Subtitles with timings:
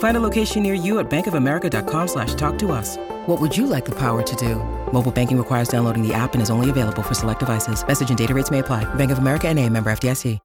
[0.00, 2.96] Find a location near you at bankofamerica.com slash talk to us.
[3.26, 4.56] What would you like the power to do?
[4.92, 7.86] Mobile banking requires downloading the app and is only available for select devices.
[7.86, 8.84] Message and data rates may apply.
[8.94, 10.38] Bank of America and a member FDIC.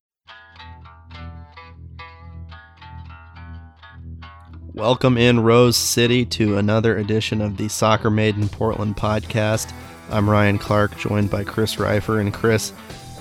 [4.74, 9.72] Welcome in Rose City to another edition of the Soccer Made in Portland podcast.
[10.10, 12.20] I'm Ryan Clark, joined by Chris Rifer.
[12.20, 12.74] And Chris,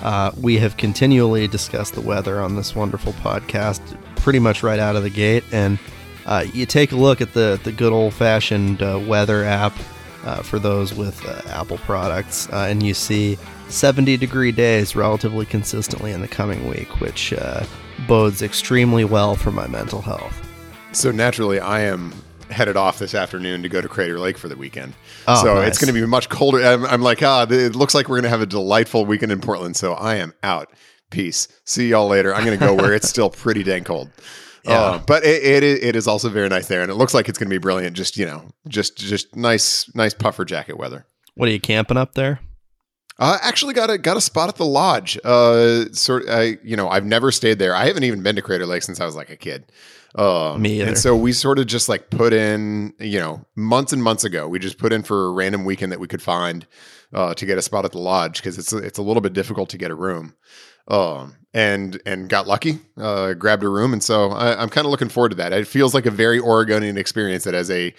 [0.02, 3.80] uh, we have continually discussed the weather on this wonderful podcast
[4.16, 5.44] pretty much right out of the gate.
[5.52, 5.78] And
[6.26, 9.74] uh, you take a look at the, the good old fashioned uh, weather app
[10.24, 13.36] uh, for those with uh, Apple products, uh, and you see
[13.68, 17.64] 70 degree days relatively consistently in the coming week, which uh,
[18.06, 20.40] bodes extremely well for my mental health.
[20.92, 22.14] So naturally, I am
[22.50, 24.94] headed off this afternoon to go to Crater Lake for the weekend.
[25.26, 25.68] Oh, so nice.
[25.68, 26.62] it's going to be much colder.
[26.62, 29.40] I'm, I'm like, ah, it looks like we're going to have a delightful weekend in
[29.40, 29.76] Portland.
[29.76, 30.72] So I am out.
[31.10, 31.48] Peace.
[31.64, 32.34] See y'all later.
[32.34, 34.10] I'm going to go where it's still pretty dang cold.
[34.64, 34.72] Yeah.
[34.80, 37.28] Uh, but it, it is- it is also very nice there, and it looks like
[37.28, 37.96] it's going to be brilliant.
[37.96, 41.06] Just you know, just just nice nice puffer jacket weather.
[41.34, 42.40] What are you camping up there?
[43.18, 45.18] I actually got a got a spot at the lodge.
[45.24, 47.74] Uh, sort I you know I've never stayed there.
[47.74, 49.70] I haven't even been to Crater Lake since I was like a kid.
[50.16, 50.88] Um, Me either.
[50.88, 54.46] And so we sort of just like put in, you know, months and months ago.
[54.48, 56.66] We just put in for a random weekend that we could find
[57.12, 59.68] uh, to get a spot at the lodge because it's it's a little bit difficult
[59.70, 60.34] to get a room.
[60.88, 64.90] Um, and and got lucky, uh, grabbed a room, and so I, I'm kind of
[64.90, 65.52] looking forward to that.
[65.52, 67.94] It feels like a very Oregonian experience that as a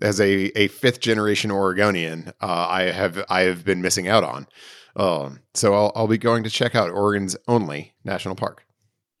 [0.00, 4.46] as a, a fifth generation Oregonian, uh, I have I have been missing out on.
[4.96, 8.64] Um, so I'll, I'll be going to check out Oregon's only national park.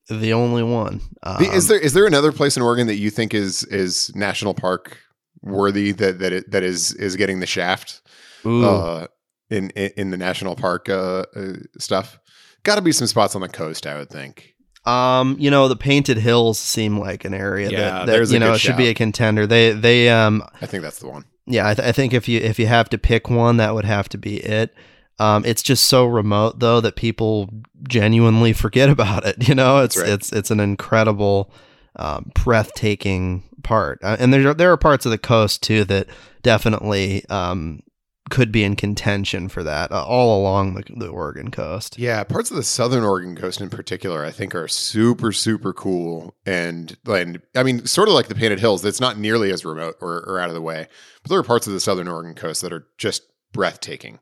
[0.08, 1.00] The only one.
[1.22, 4.54] Um, is there is there another place in Oregon that you think is is national
[4.54, 4.98] park
[5.42, 8.02] worthy that that it, that is is getting the shaft
[8.44, 9.06] uh,
[9.50, 12.18] in, in in the national park uh, uh, stuff?
[12.64, 14.54] Got to be some spots on the coast, I would think.
[14.86, 18.52] Um, you know, the Painted Hills seem like an area Yeah, that, that you know
[18.52, 19.46] good should be a contender.
[19.46, 21.24] They they um I think that's the one.
[21.46, 23.86] yeah, I, th- I think if you if you have to pick one, that would
[23.86, 24.74] have to be it.
[25.18, 27.48] Um, it's just so remote though that people
[27.88, 29.48] genuinely forget about it.
[29.48, 30.08] You know, it's right.
[30.08, 31.50] it's it's an incredible,
[31.96, 36.08] um, breathtaking part, uh, and there are, there are parts of the coast too that
[36.42, 37.82] definitely um,
[38.30, 41.98] could be in contention for that uh, all along the, the Oregon coast.
[41.98, 46.34] Yeah, parts of the southern Oregon coast in particular, I think, are super, super cool.
[46.46, 49.96] And, and I mean, sort of like the Painted Hills, It's not nearly as remote
[50.00, 50.88] or, or out of the way.
[51.22, 54.20] But there are parts of the southern Oregon coast that are just breathtaking.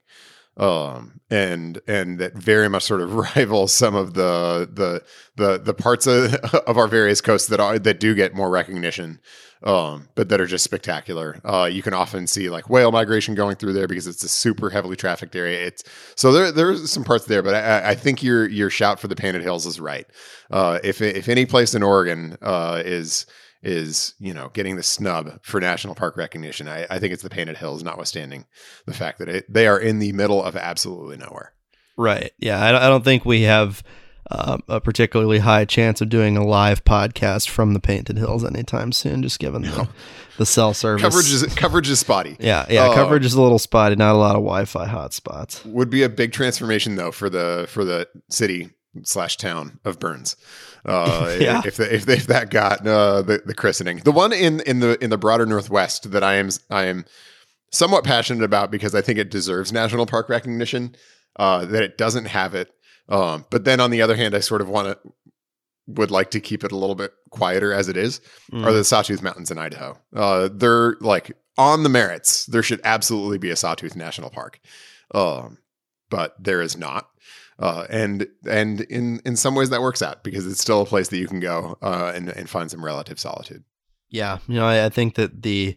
[0.58, 5.02] Um and and that very much sort of rival some of the the
[5.36, 6.34] the the parts of,
[6.66, 9.18] of our various coasts that are that do get more recognition
[9.64, 11.40] um, but that are just spectacular.
[11.44, 14.70] Uh, you can often see like whale migration going through there because it's a super
[14.70, 15.66] heavily trafficked area.
[15.66, 15.84] It's
[16.14, 19.16] so there there's some parts there, but I, I think your your shout for the
[19.16, 20.06] Painted Hills is right.
[20.50, 23.26] Uh, if if any place in Oregon uh, is
[23.62, 27.30] is you know getting the snub for national park recognition, I, I think it's the
[27.30, 28.46] Painted Hills, notwithstanding
[28.86, 31.52] the fact that it, they are in the middle of absolutely nowhere.
[31.96, 32.32] Right.
[32.38, 32.60] Yeah.
[32.60, 33.82] I, I don't think we have
[34.34, 38.92] um, a particularly high chance of doing a live podcast from the Painted Hills anytime
[38.92, 39.88] soon, just given the,
[40.38, 41.02] the cell service.
[41.02, 42.36] Coverage is coverage is spotty.
[42.40, 42.64] yeah.
[42.70, 42.84] Yeah.
[42.86, 43.96] Uh, coverage is a little spotty.
[43.96, 45.64] Not a lot of Wi Fi hotspots.
[45.66, 48.70] would be a big transformation though for the for the city
[49.04, 50.36] slash town of Burns.
[50.84, 51.62] Uh, Yeah.
[51.64, 54.80] if the, if they, if that got uh, the the christening, the one in in
[54.80, 57.04] the in the broader Northwest that I am I am
[57.70, 60.94] somewhat passionate about because I think it deserves national park recognition.
[61.36, 62.70] Uh, that it doesn't have it,
[63.08, 65.12] um, but then on the other hand, I sort of want to
[65.86, 68.20] would like to keep it a little bit quieter as it is.
[68.52, 68.64] Mm.
[68.64, 69.98] Are the Sawtooth Mountains in Idaho?
[70.14, 72.46] Uh, they're like on the merits.
[72.46, 74.60] There should absolutely be a Sawtooth National Park,
[75.14, 75.58] um,
[76.10, 77.08] but there is not.
[77.58, 81.08] Uh, and and in in some ways that works out because it's still a place
[81.08, 83.62] that you can go uh, and and find some relative solitude.
[84.08, 85.76] Yeah, you know, I, I think that the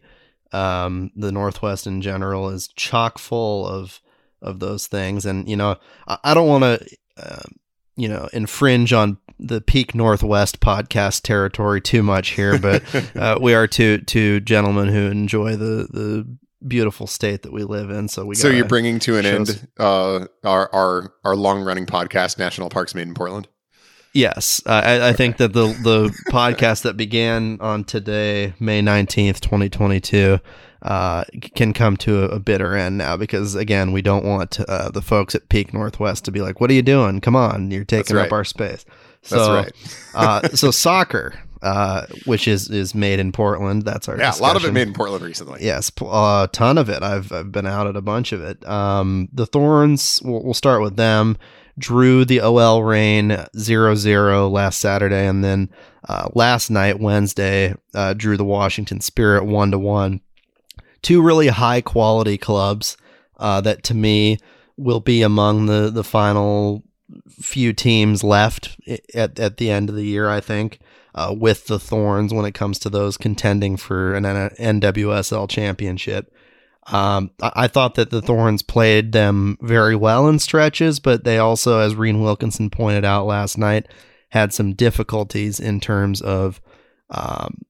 [0.52, 4.02] um, the Northwest in general is chock full of
[4.42, 5.76] of those things, and you know,
[6.08, 7.44] I, I don't want to uh,
[7.96, 12.84] you know, infringe on the Peak Northwest podcast territory too much here, but
[13.16, 17.90] uh, we are two two gentlemen who enjoy the the beautiful state that we live
[17.90, 18.08] in.
[18.08, 22.38] So we so you're bringing to an end uh, our our our long running podcast,
[22.38, 23.48] National Parks Made in Portland.
[24.14, 29.70] Yes, I, I think that the the podcast that began on today, May nineteenth, twenty
[29.70, 30.40] twenty two,
[30.86, 31.24] uh,
[31.56, 35.02] can come to a, a, bitter end now because again, we don't want uh, the
[35.02, 37.22] folks at Peak Northwest to be like, "What are you doing?
[37.22, 38.28] Come on, you're taking right.
[38.28, 38.86] up our space."
[39.24, 40.14] So, That's right.
[40.14, 41.34] uh, so soccer,
[41.64, 43.82] uh, which is is made in Portland.
[43.82, 44.28] That's our yeah.
[44.28, 44.44] Discussion.
[44.44, 45.66] A lot of it made in Portland recently.
[45.66, 47.02] Yes, a ton of it.
[47.02, 48.64] I've I've been out at a bunch of it.
[48.70, 50.22] Um, the Thorns.
[50.24, 51.40] We'll, we'll start with them
[51.78, 55.70] drew the OL Reign 0-0 last Saturday, and then
[56.08, 60.22] uh, last night, Wednesday, uh, drew the Washington Spirit one to one.
[61.06, 62.98] Two really high quality clubs
[63.38, 64.40] uh, that, to me,
[64.76, 66.82] will be among the the final
[67.30, 68.76] few teams left
[69.14, 70.28] at at the end of the year.
[70.28, 70.80] I think.
[71.18, 76.30] Uh, with the Thorns, when it comes to those contending for an NWSL championship,
[76.88, 81.80] um, I, thought that the Thorns played them very well in stretches, but they also,
[81.80, 83.88] as Rhian Wilkinson pointed out last night,
[84.30, 86.60] had some difficulties in terms of
[87.10, 87.62] um,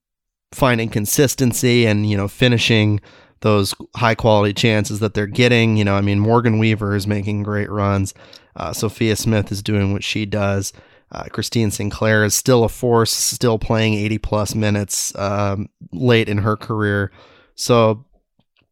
[0.52, 3.00] finding consistency and you know finishing
[3.42, 5.78] those high quality chances that they're getting.
[5.78, 8.14] You know, I mean, Morgan Weaver is making great runs.
[8.56, 10.74] Uh, Sophia Smith is doing what she does.
[11.12, 16.40] Uh, Christine Sinclair is still a force, still playing 80 plus minutes um, late in
[16.40, 17.12] her career.
[17.56, 18.06] So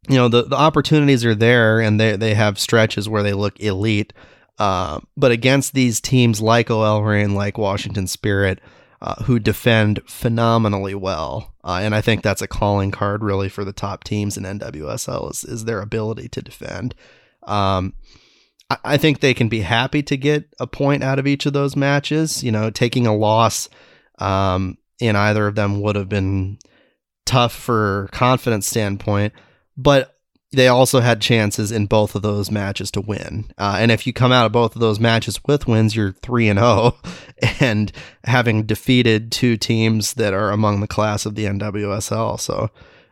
[0.10, 3.58] you know the, the opportunities are there and they, they have stretches where they look
[3.62, 4.12] elite
[4.60, 8.60] uh, but against these teams like OL Reign, like Washington Spirit,
[9.04, 13.66] uh, who defend phenomenally well, uh, and I think that's a calling card really for
[13.66, 16.96] the top teams in NWSL is, is their ability to defend.
[17.44, 17.94] Um,
[18.70, 21.54] I, I think they can be happy to get a point out of each of
[21.54, 22.44] those matches.
[22.44, 23.70] You know, taking a loss
[24.20, 26.58] um, in either of them would have been
[27.26, 29.34] tough for confidence standpoint
[29.78, 30.13] but
[30.54, 33.52] they also had chances in both of those matches to win.
[33.58, 36.50] Uh, and if you come out of both of those matches with wins, you're 3
[36.50, 36.96] and 0
[37.60, 37.92] and
[38.24, 42.40] having defeated two teams that are among the class of the NWSL.
[42.40, 42.70] So,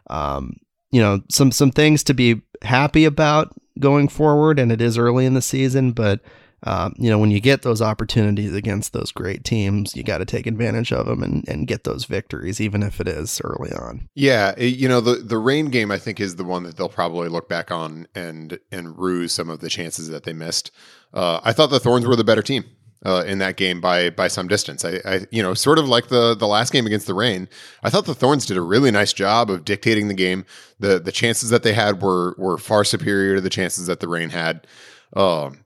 [0.08, 0.58] um,
[0.92, 5.26] you know, some some things to be happy about going forward and it is early
[5.26, 6.22] in the season, but
[6.64, 10.26] um, you know, when you get those opportunities against those great teams, you got to
[10.26, 14.08] take advantage of them and, and get those victories, even if it is early on.
[14.14, 17.30] Yeah, you know, the the Reign game I think is the one that they'll probably
[17.30, 20.72] look back on and and rue some of the chances that they missed.
[21.14, 22.66] Uh, I thought the Thorns were the better team.
[23.04, 24.86] Uh, in that game by by some distance.
[24.86, 27.50] I, I, you know sort of like the the last game against the Reign.
[27.82, 30.46] I thought the Thorns did a really nice job of dictating the game.
[30.78, 34.08] the The chances that they had were were far superior to the chances that the
[34.08, 34.68] Reign had.
[35.16, 35.66] Um,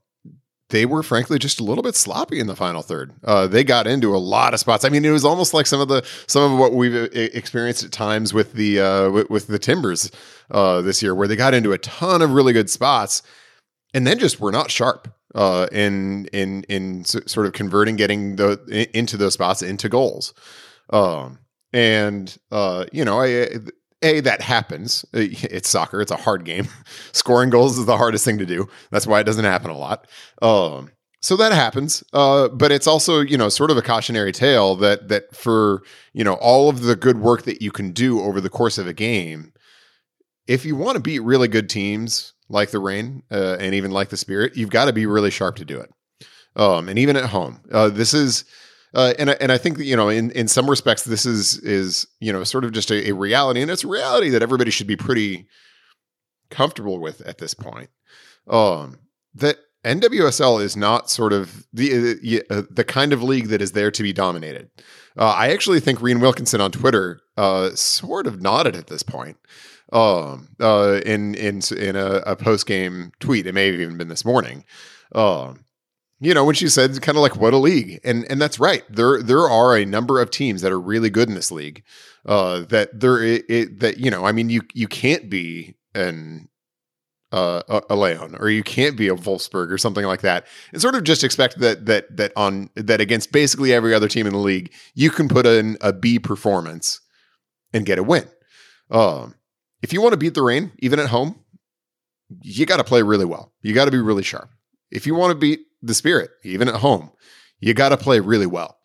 [0.70, 3.12] they were frankly just a little bit sloppy in the final third.
[3.22, 4.84] Uh, they got into a lot of spots.
[4.84, 7.84] I mean, it was almost like some of the some of what we've uh, experienced
[7.84, 10.10] at times with the uh, with, with, the Timbers
[10.50, 13.22] uh, this year, where they got into a ton of really good spots,
[13.94, 18.88] and then just were not sharp uh, in in in sort of converting, getting the
[18.92, 20.34] into those spots into goals.
[20.90, 21.38] Um,
[21.72, 23.58] and uh, you know, I
[24.06, 25.04] a that happens.
[25.14, 26.00] Uh, it's soccer.
[26.00, 26.68] It's a hard game.
[27.12, 28.68] Scoring goals is the hardest thing to do.
[28.90, 30.06] That's why it doesn't happen a lot.
[30.40, 32.04] Um, so that happens.
[32.12, 35.82] Uh, but it's also you know sort of a cautionary tale that that for
[36.12, 38.86] you know all of the good work that you can do over the course of
[38.86, 39.52] a game,
[40.46, 44.10] if you want to beat really good teams like the Reign uh, and even like
[44.10, 45.90] the Spirit, you've got to be really sharp to do it.
[46.54, 48.44] Um, and even at home, uh, this is
[48.94, 52.06] uh, and and I think that, you know in in some respects this is is
[52.20, 54.86] you know sort of just a, a, reality, and it's a reality that everybody should
[54.86, 55.46] be pretty
[56.50, 57.90] comfortable with at this point.
[58.48, 58.98] Um,
[59.34, 63.90] that NWSL is not sort of the uh, the kind of league that is there
[63.90, 64.70] to be dominated.
[65.16, 69.36] Uh, I actually think Rhian Wilkinson on Twitter uh, sort of nodded at this point
[69.92, 73.46] um, uh, in in in a, a post game tweet.
[73.46, 74.64] It may have even been this morning.
[75.14, 75.64] Um,
[76.20, 78.00] you know, when she said kind of like what a league.
[78.04, 78.82] And and that's right.
[78.88, 81.82] There there are a number of teams that are really good in this league.
[82.24, 86.48] Uh that there it, it that you know, I mean you you can't be an
[87.32, 90.94] uh, a, Lyon or you can't be a Wolfsburg or something like that, and sort
[90.94, 94.38] of just expect that that that on that against basically every other team in the
[94.38, 97.00] league, you can put in a B performance
[97.72, 98.26] and get a win.
[98.90, 99.34] Um,
[99.82, 101.44] if you want to beat the Reign, even at home,
[102.42, 103.52] you got to play really well.
[103.60, 104.48] You got to be really sharp.
[104.90, 107.10] If you want to beat the spirit, even at home.
[107.60, 108.78] You got to play really well.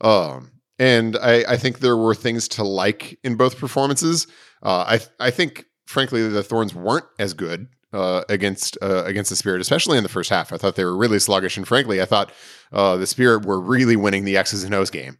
[0.00, 4.26] Um, and I, I, think there were things to like in both performances.
[4.62, 9.36] Uh, I I think, frankly, the Thorns weren't as good uh, against uh, against the
[9.36, 10.52] Spirit, especially in the first half.
[10.52, 12.32] I thought they were really sluggish, and frankly, I thought
[12.72, 15.18] uh, the Spirit were really winning the X's and O's game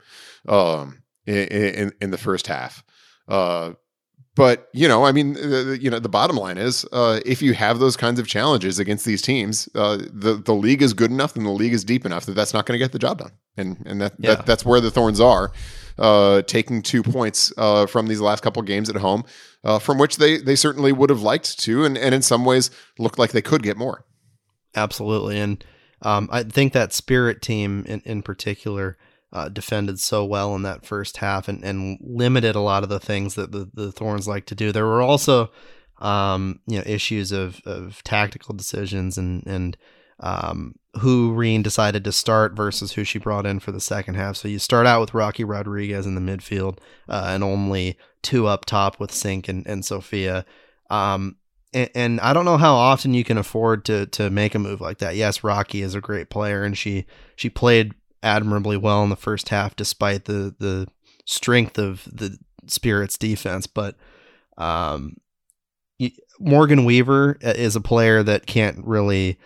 [0.49, 2.83] um, in, in, in the first half.
[4.37, 7.53] But you know, I mean, uh, you know, the bottom line is, uh, if you
[7.55, 11.35] have those kinds of challenges against these teams, uh, the the league is good enough
[11.35, 13.33] and the league is deep enough that that's not going to get the job done,
[13.57, 14.37] and and that, yeah.
[14.37, 15.51] that that's where the Thorns are,
[15.99, 19.25] uh, taking two points uh, from these last couple games at home,
[19.65, 22.71] uh, from which they they certainly would have liked to, and and in some ways
[22.99, 24.05] looked like they could get more.
[24.77, 25.65] Absolutely, and
[26.03, 28.97] um, I think that Spirit team in in particular
[29.33, 33.01] uh, defended so well in that first half and, and limited a lot of the
[33.01, 34.73] things that the, the Thorns like to do.
[34.73, 35.51] There were also,
[35.99, 39.77] um, you know, issues of, of tactical decisions and, and
[40.19, 44.37] um, who Rhian decided to start versus who she brought in for the second half.
[44.37, 48.65] So you start out with Rocky Rodriguez in the midfield uh, and only two up
[48.65, 50.45] top with Sinc and, and Sophia.
[50.91, 51.37] Um,
[51.73, 54.81] and, and, I don't know how often you can afford to to make a move
[54.81, 55.15] like that.
[55.15, 57.07] Yes, Rocky is a great player, and she
[57.37, 60.89] she played admirably well in the first half, despite the the
[61.25, 63.67] strength of the Spirits defense.
[63.67, 63.97] But
[64.59, 65.17] um,
[66.39, 69.39] Morgan Weaver uh, is a player that can't really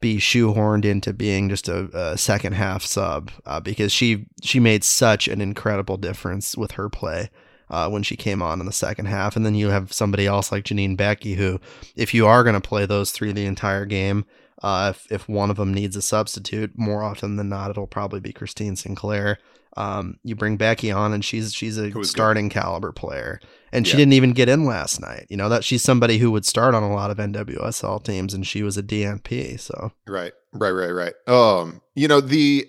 [0.00, 4.82] be shoehorned into being just a, a second half sub uh, because she she made
[4.82, 7.30] such an incredible difference with her play.
[7.68, 9.36] Uh, when she came on in the second half.
[9.36, 11.60] And then you have somebody else like Janine Beckie, who,
[11.94, 14.24] if you are going to play those three the entire game,
[14.62, 18.20] uh, if if one of them needs a substitute, more often than not, it'll probably
[18.20, 19.38] be Christine Sinclair.
[19.76, 22.54] Um, you bring Beckie on, and she's she's a starting good.
[22.54, 23.40] caliber player,
[23.72, 23.90] and yeah.
[23.90, 25.26] she didn't even get in last night.
[25.28, 28.46] You know that she's somebody who would start on a lot of NWSL teams, and
[28.46, 29.60] she was a DNP.
[29.60, 31.14] So right, right, right, right.
[31.28, 32.68] Um, you know the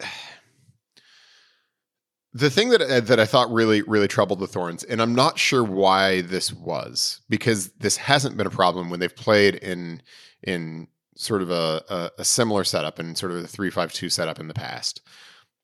[2.33, 5.39] the thing that uh, that I thought really really troubled the Thorns, and I'm not
[5.39, 10.01] sure why this was because this hasn't been a problem when they've played in
[10.43, 10.87] in
[11.21, 14.39] sort of a, a, a similar setup and sort of the three five two setup
[14.39, 15.01] in the past.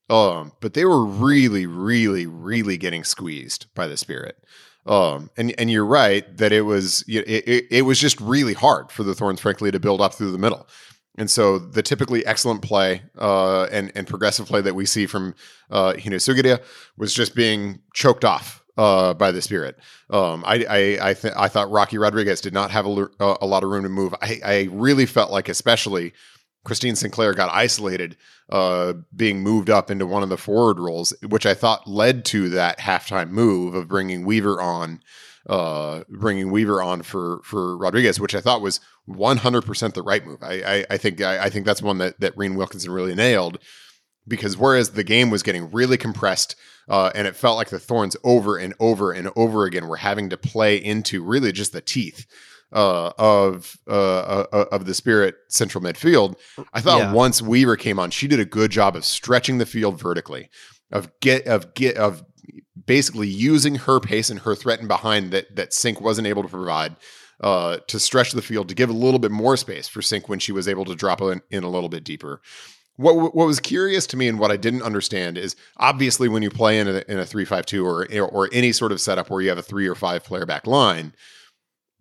[0.10, 4.38] Um, but they were really, really, really getting squeezed by the spirit.
[4.86, 8.92] Um, and and you're right that it was it, it, it was just really hard
[8.92, 10.68] for the Thorns, frankly, to build up through the middle.
[11.18, 15.34] And so the typically excellent play uh, and and progressive play that we see from
[15.72, 16.62] uh, Hina Sugita
[16.98, 19.78] was just being choked off uh, by the Spirit.
[20.10, 23.64] Um, I I I, th- I, thought Rocky Rodriguez did not have a, a lot
[23.64, 24.14] of room to move.
[24.22, 26.14] I, I really felt like, especially
[26.64, 28.18] Christine Sinclair got isolated,
[28.50, 32.50] uh, being moved up into one of the forward roles, which I thought led to
[32.50, 35.02] that halftime move of bringing Weaver on,
[35.50, 38.80] uh, bringing Weaver on for for Rodriguez, which I thought was
[39.10, 40.44] 100% the right move.
[40.44, 43.60] I I, I think I, I, think that's one that that Rhian Wilkinson really nailed
[44.28, 46.56] because whereas the game was getting really compressed
[46.90, 50.30] uh, and it felt like the thorns over and over and over again were having
[50.30, 52.26] to play into really just the teeth
[52.74, 56.36] uh, of uh, uh of the spirit central midfield.
[56.74, 57.14] I thought yeah.
[57.14, 60.50] once Weaver came on, she did a good job of stretching the field vertically,
[60.92, 62.24] of get of get of
[62.86, 66.50] basically using her pace and her threat and behind that that Sinc wasn't able to
[66.50, 66.96] provide.
[67.40, 70.40] Uh, to stretch the field to give a little bit more space for Sinc when
[70.40, 72.42] she was able to drop in, in a little bit deeper
[72.98, 76.50] what what was curious to me and what I didn't understand is obviously when you
[76.50, 79.42] play in a in a three five two or or any sort of setup where
[79.42, 81.14] you have a three or five player back line,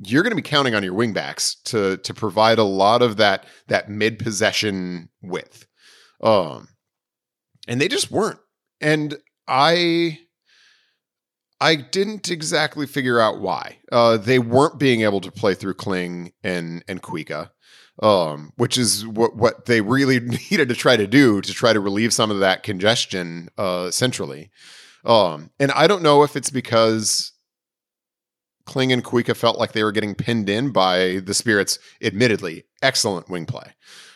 [0.00, 3.46] you're going to be counting on your wingbacks to to provide a lot of that
[3.68, 5.66] that mid possession width,
[6.22, 6.68] um,
[7.68, 8.40] and they just weren't.
[8.80, 10.18] And I
[11.60, 13.78] I didn't exactly figure out why.
[13.92, 17.50] Uh, they weren't being able to play through Kling and and Kuikka
[18.02, 21.80] um, which is what what they really needed to try to do to try to
[21.80, 24.50] relieve some of that congestion uh, centrally.
[25.04, 27.32] Um, and I don't know if it's because
[28.66, 31.78] Kling and Kuikka felt like they were getting pinned in by the Spirits.
[32.02, 33.74] Admittedly, excellent wing play.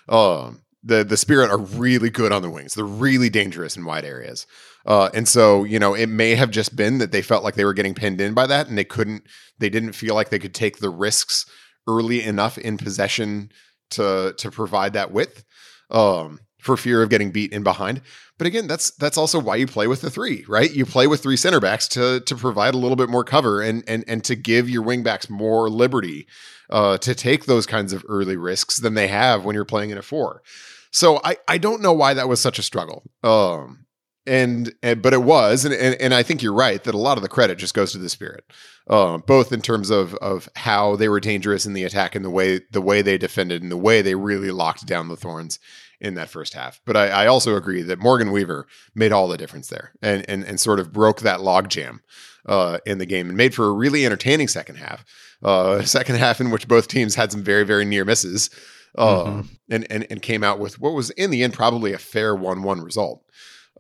[0.09, 2.75] Um, the the Spirit are really good on the wings.
[2.75, 4.47] They're really dangerous in wide areas.
[4.87, 7.67] Uh, and so, you know, it may have just been that they felt like they
[7.67, 9.25] were getting pinned in by that, and they couldn't.
[9.59, 11.47] They didn't feel like they could take the risks
[11.87, 13.51] early enough in possession
[13.91, 15.45] to to provide that width
[15.91, 18.03] um, for fear of getting beat in behind.
[18.39, 20.73] But again, that's that's also why you play with the three, right?
[20.73, 23.85] You play with three center backs to to provide a little bit more cover and
[23.87, 26.27] and and to give your wing backs more liberty
[26.71, 29.99] uh, to take those kinds of early risks than they have when you're playing in
[29.99, 30.43] a four.
[30.91, 33.03] So I I don't know why that was such a struggle.
[33.23, 33.85] Um,
[34.27, 37.19] and, and but it was, and, and, and I think you're right that a lot
[37.19, 38.45] of the credit just goes to the spirit,
[38.89, 42.31] uh, both in terms of of how they were dangerous in the attack and the
[42.31, 45.59] way the way they defended and the way they really locked down the thorns,
[46.01, 46.81] in that first half.
[46.87, 50.45] But I, I also agree that Morgan Weaver made all the difference there and and
[50.45, 52.01] and sort of broke that logjam
[52.47, 55.05] uh, in the game and made for a really entertaining second half.
[55.43, 58.51] Uh, second half in which both teams had some very very near misses.
[58.99, 59.41] Uh, mm-hmm.
[59.69, 62.65] and, and and came out with what was in the end probably a fair one
[62.65, 63.23] one result.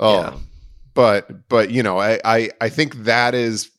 [0.00, 0.38] Uh, yeah.
[0.95, 3.71] But but you know I, I I think that is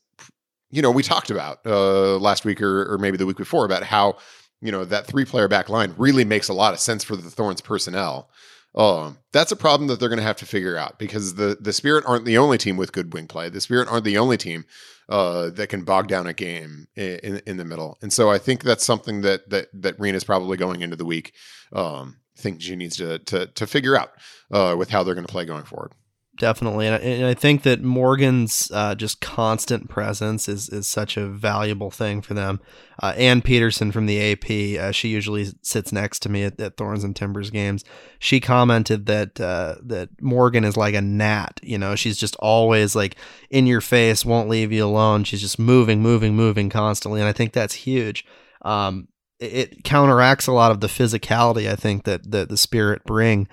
[0.69, 3.83] you know we talked about uh, last week or, or maybe the week before about
[3.83, 4.17] how
[4.61, 7.29] you know that three player back line really makes a lot of sense for the
[7.29, 8.29] Thorns personnel.
[8.73, 11.73] Um, that's a problem that they're going to have to figure out because the the
[11.73, 13.49] Spirit aren't the only team with good wing play.
[13.49, 14.63] The Spirit aren't the only team
[15.09, 17.97] uh, that can bog down a game in in the middle.
[18.01, 21.33] And so I think that's something that that that is probably going into the week.
[21.73, 24.11] Um, think she needs to to to figure out
[24.51, 25.91] uh, with how they're going to play going forward
[26.37, 26.87] definitely.
[26.87, 31.27] And I, and I, think that Morgan's uh, just constant presence is is such a
[31.27, 32.59] valuable thing for them.
[33.01, 36.77] Uh, Anne Peterson from the AP, uh, she usually sits next to me at, at,
[36.77, 37.83] Thorns and Timbers games.
[38.19, 41.59] She commented that uh, that Morgan is like a gnat.
[41.63, 43.15] You know, she's just always like
[43.49, 45.23] in your face, won't leave you alone.
[45.23, 48.25] She's just moving, moving, moving constantly, and I think that's huge.
[48.63, 49.07] Um,
[49.39, 53.47] it, it counteracts a lot of the physicality I think that that the Spirit bring.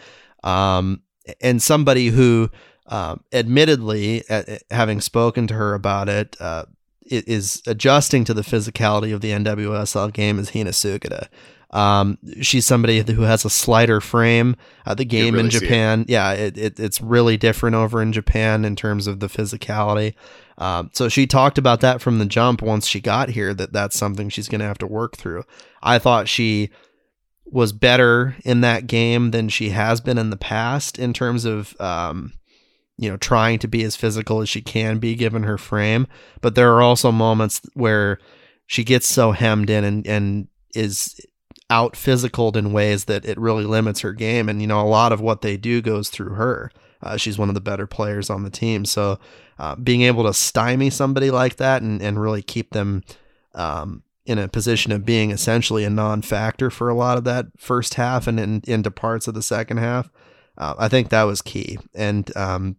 [0.45, 1.03] Um,
[1.41, 2.51] and somebody who
[2.87, 4.25] um, admittedly,
[4.71, 6.65] having spoken to her about it, uh,
[7.11, 11.29] is adjusting to the physicality of the NWSL game is Hina Sugita.
[11.71, 14.57] Um, she's somebody who has a slighter frame.
[14.87, 16.11] Uh, the game really in Japan, it.
[16.11, 20.15] yeah, it, it, it's really different over in Japan in terms of the physicality.
[20.57, 23.99] Um, so she talked about that from the jump once she got here that that's
[23.99, 25.45] something she's going to have to work through.
[25.83, 26.71] I thought she
[27.51, 31.79] was better in that game than she has been in the past in terms of
[31.81, 32.33] um,
[32.99, 36.07] you know, trying to be as physical as she can be given her frame.
[36.41, 38.19] But there are also moments where
[38.67, 41.19] she gets so hemmed in and, and is
[41.71, 44.49] out physicaled in ways that it really limits her game.
[44.49, 46.73] And, you know, a lot of what they do goes through her.
[47.01, 48.85] Uh, she's one of the better players on the team.
[48.85, 49.21] So
[49.61, 53.05] uh, being able to stymie somebody like that and, and really keep them
[53.55, 57.47] um, in a position of being essentially a non factor for a lot of that
[57.57, 60.11] first half and in, into parts of the second half.
[60.59, 61.79] Uh, I think that was key.
[61.95, 62.77] And um,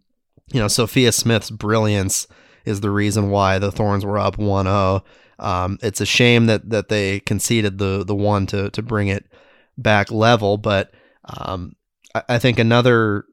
[0.52, 2.28] you know, Sophia Smith's brilliance
[2.64, 5.02] is the reason why the Thorns were up 1-0.
[5.40, 9.26] Um, it's a shame that that they conceded the the one to to bring it
[9.78, 10.92] back level, but
[11.24, 11.74] um,
[12.14, 13.24] I, I, think another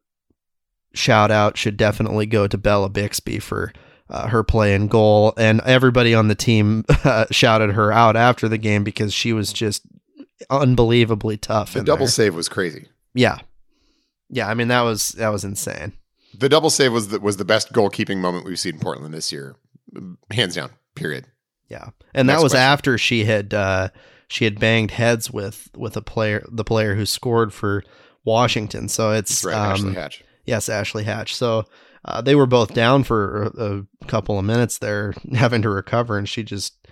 [0.93, 3.73] shout out should definitely go to Bella Bixby for
[4.09, 8.47] uh, her play and goal, and everybody on the team uh, shouted her out after
[8.47, 9.83] the game because she was just
[10.49, 11.73] unbelievably tough.
[11.73, 12.07] The double there.
[12.07, 12.87] save was crazy.
[13.13, 13.39] Yeah,
[14.29, 14.47] yeah.
[14.47, 15.93] I mean that was that was insane.
[16.37, 19.31] The double save was the, was the best goalkeeping moment we've seen in Portland this
[19.31, 19.55] year,
[20.31, 20.71] hands down.
[20.95, 21.25] Period.
[21.69, 22.67] Yeah, and Next that was question.
[22.67, 23.89] after she had uh,
[24.27, 27.83] she had banged heads with with a player, the player who scored for
[28.23, 28.89] Washington.
[28.89, 30.23] So it's right, um, Ashley Hatch.
[30.45, 31.35] Yes, Ashley Hatch.
[31.35, 31.65] So
[32.05, 36.17] uh, they were both down for a, a couple of minutes there, having to recover,
[36.17, 36.87] and she just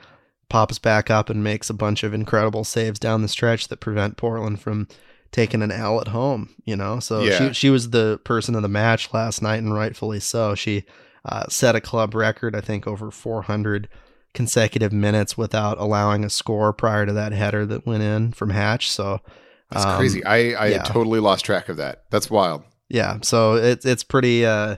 [0.50, 4.18] pops back up and makes a bunch of incredible saves down the stretch that prevent
[4.18, 4.88] Portland from
[5.32, 7.00] taking an L at home, you know.
[7.00, 7.50] So yeah.
[7.50, 10.56] she she was the person of the match last night, and rightfully so.
[10.56, 10.86] She
[11.26, 13.90] uh, set a club record, I think, over 400
[14.34, 18.92] consecutive minutes without allowing a score prior to that header that went in from Hatch.
[18.92, 19.22] So
[19.72, 20.24] that's um, crazy.
[20.24, 20.84] I I yeah.
[20.84, 22.04] totally lost track of that.
[22.12, 22.64] That's wild.
[22.90, 23.18] Yeah.
[23.24, 24.78] So it's it's pretty uh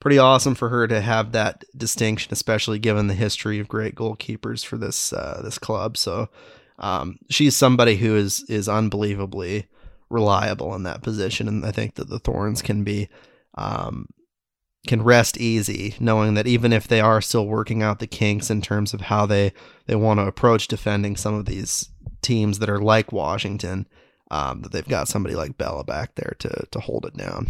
[0.00, 4.64] pretty awesome for her to have that distinction, especially given the history of great goalkeepers
[4.64, 5.96] for this uh, this club.
[5.96, 6.28] So
[6.78, 9.66] um, she's somebody who is is unbelievably
[10.10, 13.08] reliable in that position, and I think that the Thorns can be
[13.56, 14.08] um,
[14.86, 18.62] can rest easy knowing that even if they are still working out the kinks in
[18.62, 19.52] terms of how they
[19.86, 21.90] they want to approach defending some of these
[22.22, 23.86] teams that are like Washington,
[24.30, 27.48] um, that they've got somebody like Bella back there to to hold it down.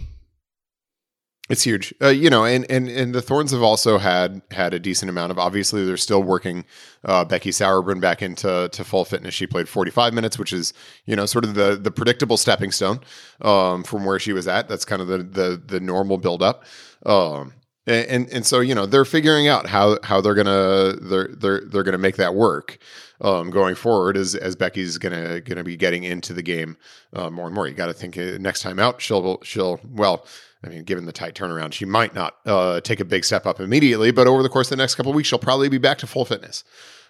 [1.48, 4.78] It's huge, uh, you know, and and and the Thorns have also had had a
[4.78, 5.38] decent amount of.
[5.38, 6.66] Obviously, they're still working
[7.04, 9.32] uh, Becky Sauerbrunn back into to full fitness.
[9.32, 10.74] She played 45 minutes, which is
[11.06, 13.00] you know sort of the the predictable stepping stone
[13.40, 14.68] um, from where she was at.
[14.68, 16.64] That's kind of the the the normal build up.
[17.06, 17.54] Um,
[17.86, 21.62] and, and, and so you know they're figuring out how how they're gonna they're they're
[21.62, 22.78] they're gonna make that work
[23.22, 26.76] um, going forward as as Becky's gonna gonna be getting into the game
[27.14, 27.66] uh, more and more.
[27.66, 30.26] You got to think uh, next time out she'll she'll well
[30.64, 33.60] I mean, given the tight turnaround, she might not uh, take a big step up
[33.60, 35.98] immediately, but over the course of the next couple of weeks, she'll probably be back
[35.98, 36.64] to full fitness.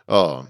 [0.06, 0.44] Uh,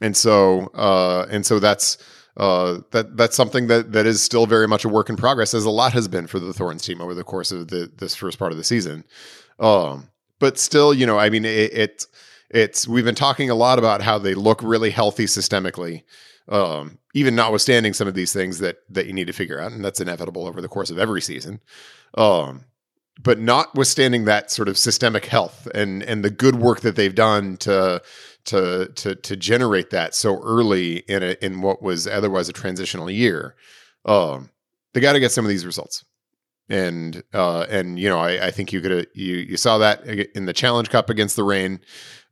[0.00, 1.96] and so, uh, and so that's
[2.36, 5.64] uh, that that's something that that is still very much a work in progress, as
[5.64, 8.38] a lot has been for the Thorns team over the course of the this first
[8.38, 9.04] part of the season.
[9.58, 12.06] Um, but still, you know, I mean, it, it
[12.50, 16.02] it's we've been talking a lot about how they look really healthy systemically
[16.48, 19.84] Um, even notwithstanding some of these things that that you need to figure out, and
[19.84, 21.60] that's inevitable over the course of every season.
[22.14, 22.64] Um,
[23.22, 27.56] but notwithstanding that sort of systemic health and and the good work that they've done
[27.58, 28.02] to
[28.46, 33.10] to to to generate that so early in a, in what was otherwise a transitional
[33.10, 33.54] year,
[34.04, 34.50] um,
[34.92, 36.04] they got to get some of these results.
[36.68, 40.46] And uh, and you know I, I think you could you you saw that in
[40.46, 41.80] the Challenge Cup against the Reign,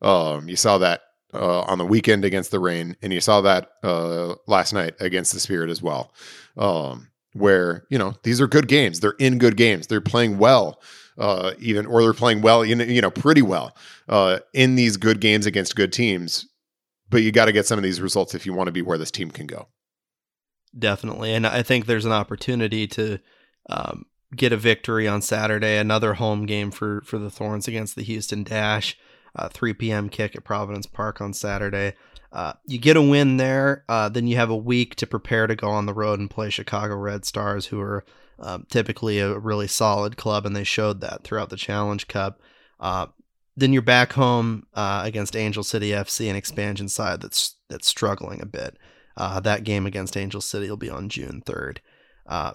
[0.02, 1.02] um, you saw that
[1.34, 5.32] uh, on the weekend against the Reign, and you saw that uh, last night against
[5.32, 6.14] the Spirit as well.
[6.56, 10.80] Um, where you know these are good games, they're in good games, they're playing well,
[11.18, 13.76] uh, even or they're playing well, you know, you know pretty well
[14.08, 16.46] uh, in these good games against good teams.
[17.08, 18.98] But you got to get some of these results if you want to be where
[18.98, 19.66] this team can go.
[20.78, 23.18] Definitely, and I think there's an opportunity to
[23.68, 28.02] um, get a victory on Saturday, another home game for for the Thorns against the
[28.02, 28.96] Houston Dash.
[29.36, 30.08] Uh, 3 p.m.
[30.08, 31.94] kick at Providence Park on Saturday.
[32.32, 35.56] Uh, you get a win there, uh, then you have a week to prepare to
[35.56, 38.04] go on the road and play Chicago Red Stars, who are
[38.38, 42.40] um, typically a really solid club, and they showed that throughout the Challenge Cup.
[42.78, 43.06] Uh,
[43.56, 48.40] then you're back home uh, against Angel City FC, an expansion side that's that's struggling
[48.40, 48.76] a bit.
[49.16, 51.78] Uh, that game against Angel City will be on June 3rd.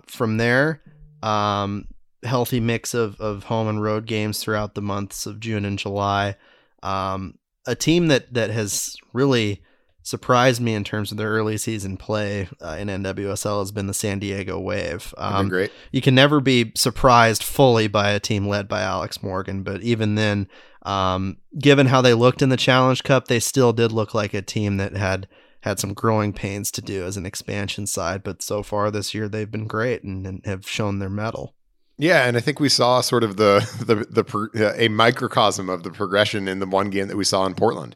[0.07, 0.81] from there,
[1.21, 1.87] um,
[2.23, 6.35] healthy mix of, of home and road games throughout the months of June and July.
[6.81, 9.61] Um, a team that that has really
[10.05, 13.93] surprised me in terms of their early season play uh, in NWSL has been the
[13.93, 15.15] San Diego Wave.
[15.17, 15.71] Um, great.
[15.91, 20.13] You can never be surprised fully by a team led by Alex Morgan, but even
[20.13, 20.47] then,
[20.83, 24.43] um, given how they looked in the Challenge Cup, they still did look like a
[24.43, 25.27] team that had
[25.61, 28.21] had some growing pains to do as an expansion side.
[28.21, 31.54] But so far this year, they've been great and, and have shown their mettle.
[31.97, 35.91] Yeah, and I think we saw sort of the the the a microcosm of the
[35.91, 37.95] progression in the one game that we saw in Portland.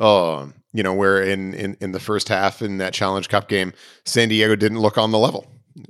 [0.00, 3.72] Uh, you know, where in in in the first half in that Challenge Cup game,
[4.04, 5.46] San Diego didn't look on the level.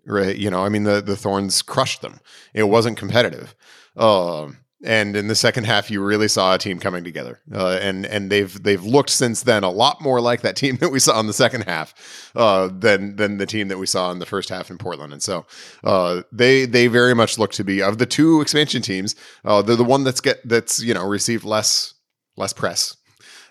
[0.07, 0.37] Right?
[0.37, 2.21] You know, I mean the the Thorns crushed them.
[2.53, 3.55] It wasn't competitive.
[3.97, 4.49] Uh,
[4.85, 8.31] and in the second half, you really saw a team coming together, uh, and and
[8.31, 11.27] they've they've looked since then a lot more like that team that we saw in
[11.27, 14.71] the second half uh, than than the team that we saw in the first half
[14.71, 15.13] in Portland.
[15.13, 15.47] And so
[15.83, 19.77] uh, they they very much look to be of the two expansion teams, uh, they're
[19.77, 21.95] the one that's get that's you know received less
[22.37, 22.97] less press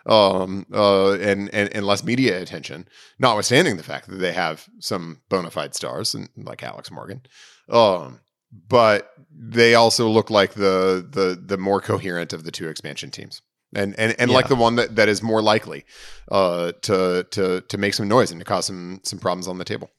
[0.06, 2.88] um, uh, and, and and less media attention,
[3.20, 7.22] notwithstanding the fact that they have some bona fide stars and like Alex Morgan.
[7.70, 8.20] Um,
[8.68, 13.42] but they also look like the the the more coherent of the two expansion teams.
[13.76, 14.36] And and, and yeah.
[14.36, 15.86] like the one that, that is more likely
[16.32, 19.66] uh, to to to make some noise and to cause some some problems on the
[19.66, 19.90] table.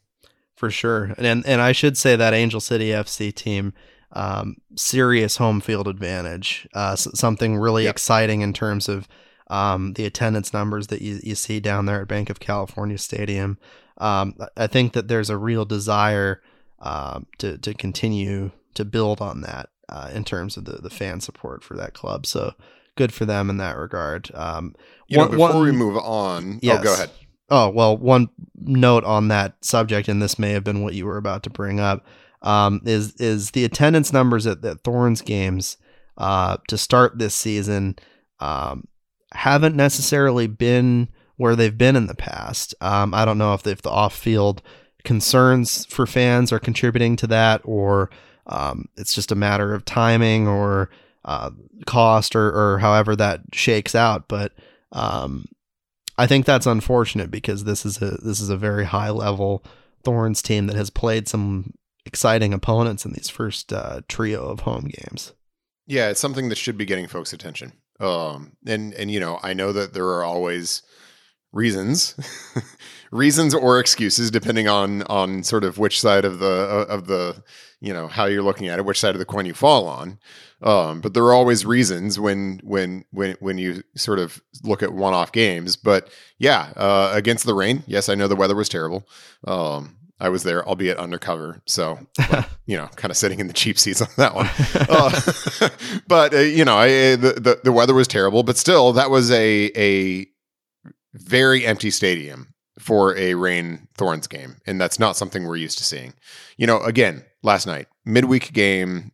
[0.56, 1.14] For sure.
[1.18, 3.72] And and I should say that Angel City FC team
[4.14, 6.68] um, serious home field advantage.
[6.72, 7.94] Uh, something really yep.
[7.94, 9.08] exciting in terms of
[9.48, 13.58] um, the attendance numbers that you, you see down there at Banc of California Stadium.
[13.98, 16.40] Um, I think that there's a real desire
[16.84, 21.20] uh, to to continue to build on that uh, in terms of the the fan
[21.20, 22.26] support for that club.
[22.26, 22.54] So
[22.96, 24.30] good for them in that regard.
[24.34, 24.76] Um,
[25.08, 26.78] you one, know, before one, we move on, yes.
[26.78, 27.10] oh, go ahead.
[27.50, 31.16] Oh well, one note on that subject, and this may have been what you were
[31.16, 32.06] about to bring up,
[32.42, 35.76] um, is is the attendance numbers at, at Thorns games
[36.16, 37.96] uh, to start this season
[38.40, 38.86] um,
[39.32, 42.74] haven't necessarily been where they've been in the past.
[42.80, 44.62] Um, I don't know if, if the off field
[45.04, 48.10] concerns for fans are contributing to that, or
[48.46, 50.90] um, it's just a matter of timing or
[51.24, 51.50] uh,
[51.86, 54.28] cost, or, or however that shakes out.
[54.28, 54.52] But
[54.92, 55.46] um,
[56.18, 59.64] I think that's unfortunate because this is a this is a very high level
[60.04, 61.74] Thorns team that has played some
[62.06, 65.32] exciting opponents in these first uh, trio of home games.
[65.86, 67.72] Yeah, it's something that should be getting folks' attention.
[68.00, 70.82] Um, and and you know, I know that there are always
[71.52, 72.16] reasons
[73.14, 77.42] reasons or excuses depending on on sort of which side of the of the
[77.80, 80.18] you know how you're looking at it which side of the coin you fall on.
[80.62, 84.92] Um, but there are always reasons when when when when you sort of look at
[84.92, 85.76] one-off games.
[85.76, 89.06] But yeah uh, against the Reign yes i know the weather was terrible.
[89.46, 91.60] Um, I was there, albeit undercover.
[91.66, 91.98] So,
[92.30, 94.48] like, you know, kind of sitting in the cheap seats on that one.
[94.88, 99.10] Uh, but uh, you know, I, the, the, the weather was terrible, but still, that
[99.10, 100.26] was a a
[101.14, 102.53] very empty stadium
[102.84, 106.12] for a Reign Thorns game, and that's not something we're used to seeing.
[106.58, 109.10] You know, again, last night midweek game,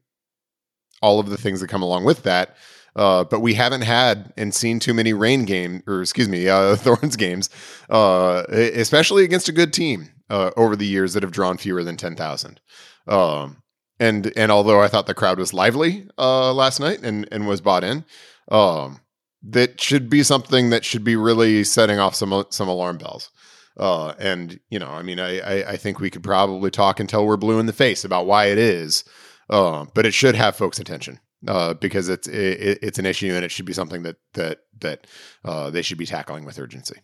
[1.01, 2.57] all of the things that come along with that.
[2.97, 6.75] Uh, but we haven't had and seen too many rain game or excuse me uh,
[6.85, 7.49] Thorns games,
[7.91, 11.97] uh, especially against a good team uh, over the years that have drawn fewer than
[11.97, 12.61] ten thousand.
[13.07, 13.63] Um,
[14.01, 17.61] and and although I thought the crowd was lively uh, last night and and was
[17.61, 18.05] bought in,
[18.51, 19.01] um,
[19.45, 23.31] that should be something that should be really setting off some some alarm bells.
[23.77, 27.27] Uh, and you know, I mean, I, I, I think we could probably talk until
[27.27, 29.05] we're blue in the face about why it is,
[29.49, 33.45] uh, but it should have folks' attention uh, because it's it, it's an issue and
[33.45, 35.07] it should be something that that that
[35.45, 37.01] uh, they should be tackling with urgency.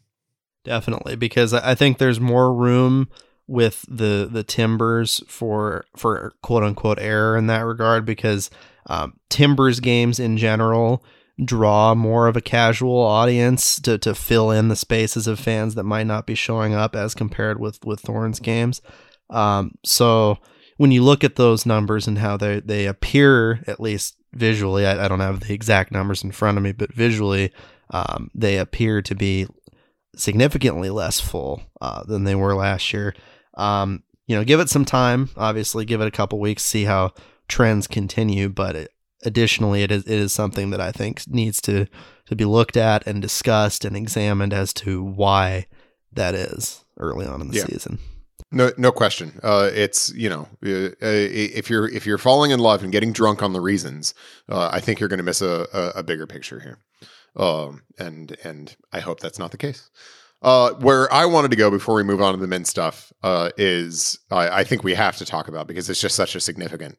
[0.64, 3.08] Definitely, because I think there's more room
[3.46, 8.50] with the the timbers for for quote unquote error in that regard because
[8.86, 11.04] um, timbers games in general
[11.44, 15.84] draw more of a casual audience to, to fill in the spaces of fans that
[15.84, 18.80] might not be showing up as compared with with Thorns games.
[19.28, 20.38] Um, so
[20.76, 25.04] when you look at those numbers and how they they appear, at least visually, I,
[25.04, 27.52] I don't have the exact numbers in front of me, but visually,
[27.90, 29.46] um, they appear to be
[30.16, 33.14] significantly less full uh, than they were last year.
[33.54, 35.30] Um, you know, give it some time.
[35.36, 37.12] Obviously, give it a couple weeks, see how
[37.48, 38.48] trends continue.
[38.48, 38.92] But it,
[39.24, 41.86] additionally, it is it is something that I think needs to
[42.26, 45.66] to be looked at and discussed and examined as to why
[46.12, 47.66] that is early on in the yeah.
[47.66, 47.98] season.
[48.52, 49.40] No, no question.
[49.42, 53.12] Uh, it's you know, uh, uh if you're if you're falling in love and getting
[53.12, 54.14] drunk on the reasons,
[54.48, 56.78] uh, I think you're going to miss a, a, a, bigger picture here.
[57.34, 59.90] Um, and and I hope that's not the case.
[60.42, 63.50] Uh, where I wanted to go before we move on to the men's stuff uh,
[63.56, 66.98] is I, I think we have to talk about because it's just such a significant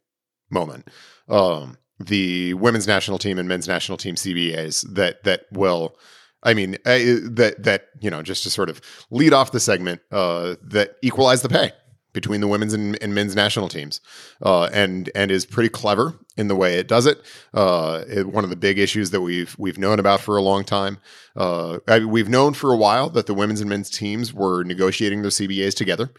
[0.49, 0.89] moment.
[1.30, 5.97] Um, the women's national team and men's national team CBAs that that will
[6.43, 6.97] I mean uh,
[7.31, 11.41] that that you know just to sort of lead off the segment uh, that equalize
[11.41, 11.71] the pay
[12.17, 14.01] between the women's and, and men's national teams,
[14.41, 17.21] uh, and and is pretty clever in the way it does it.
[17.53, 18.27] Uh, it.
[18.27, 20.97] One of the big issues that we've we've known about for a long time.
[21.36, 25.21] Uh, I, we've known for a while that the women's and men's teams were negotiating
[25.21, 26.10] their CBAs together.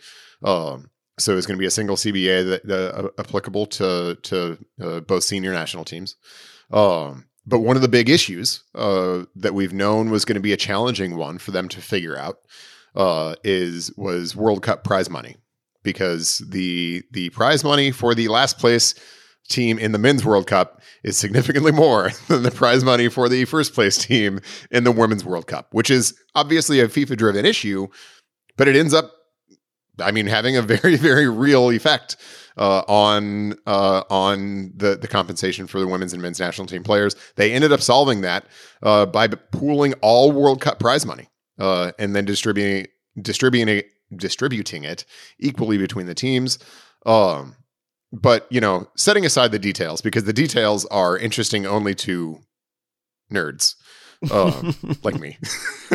[0.44, 5.00] Um, so it's going to be a single CBA that uh, applicable to to uh,
[5.00, 6.16] both senior national teams.
[6.70, 10.52] Um, but one of the big issues uh, that we've known was going to be
[10.52, 12.38] a challenging one for them to figure out
[12.94, 15.37] uh, is was World Cup prize money
[15.83, 18.94] because the the prize money for the last place
[19.48, 23.44] team in the men's World Cup is significantly more than the prize money for the
[23.46, 27.88] first place team in the women's World Cup, which is obviously a FIFA driven issue,
[28.57, 29.11] but it ends up
[30.00, 32.16] I mean, having a very, very real effect
[32.56, 37.14] uh, on uh, on the the compensation for the women's and men's national team players.
[37.37, 38.46] They ended up solving that
[38.82, 42.87] uh, by pooling all World Cup prize money uh, and then distributing
[43.20, 43.82] distributing
[44.16, 45.04] distributing it
[45.38, 46.58] equally between the teams.
[47.06, 47.56] Um,
[48.12, 52.40] but you know, setting aside the details because the details are interesting only to
[53.32, 53.74] nerds
[54.31, 55.38] um, like me.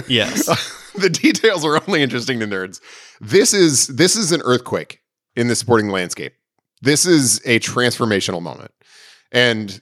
[0.08, 0.46] Yes.
[0.96, 2.80] the details are only interesting to nerds.
[3.22, 5.00] This is this is an earthquake
[5.36, 6.34] in the sporting landscape.
[6.82, 8.72] This is a transformational moment.
[9.32, 9.82] And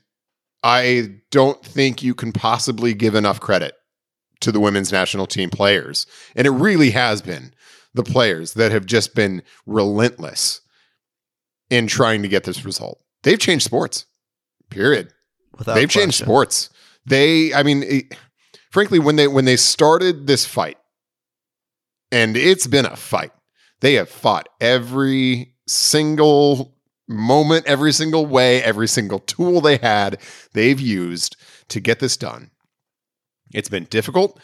[0.63, 3.73] I don't think you can possibly give enough credit
[4.41, 6.05] to the women's national team players.
[6.35, 7.53] And it really has been
[7.93, 10.61] the players that have just been relentless
[11.69, 12.99] in trying to get this result.
[13.23, 14.05] They've changed sports.
[14.69, 15.11] Period.
[15.57, 16.01] Without They've question.
[16.03, 16.69] changed sports.
[17.05, 18.15] They I mean it,
[18.71, 20.77] frankly, when they when they started this fight,
[22.11, 23.31] and it's been a fight.
[23.81, 26.75] They have fought every single
[27.07, 30.19] moment, every single way, every single tool they had,
[30.53, 31.35] they've used
[31.69, 32.51] to get this done.
[33.53, 34.39] It's been difficult.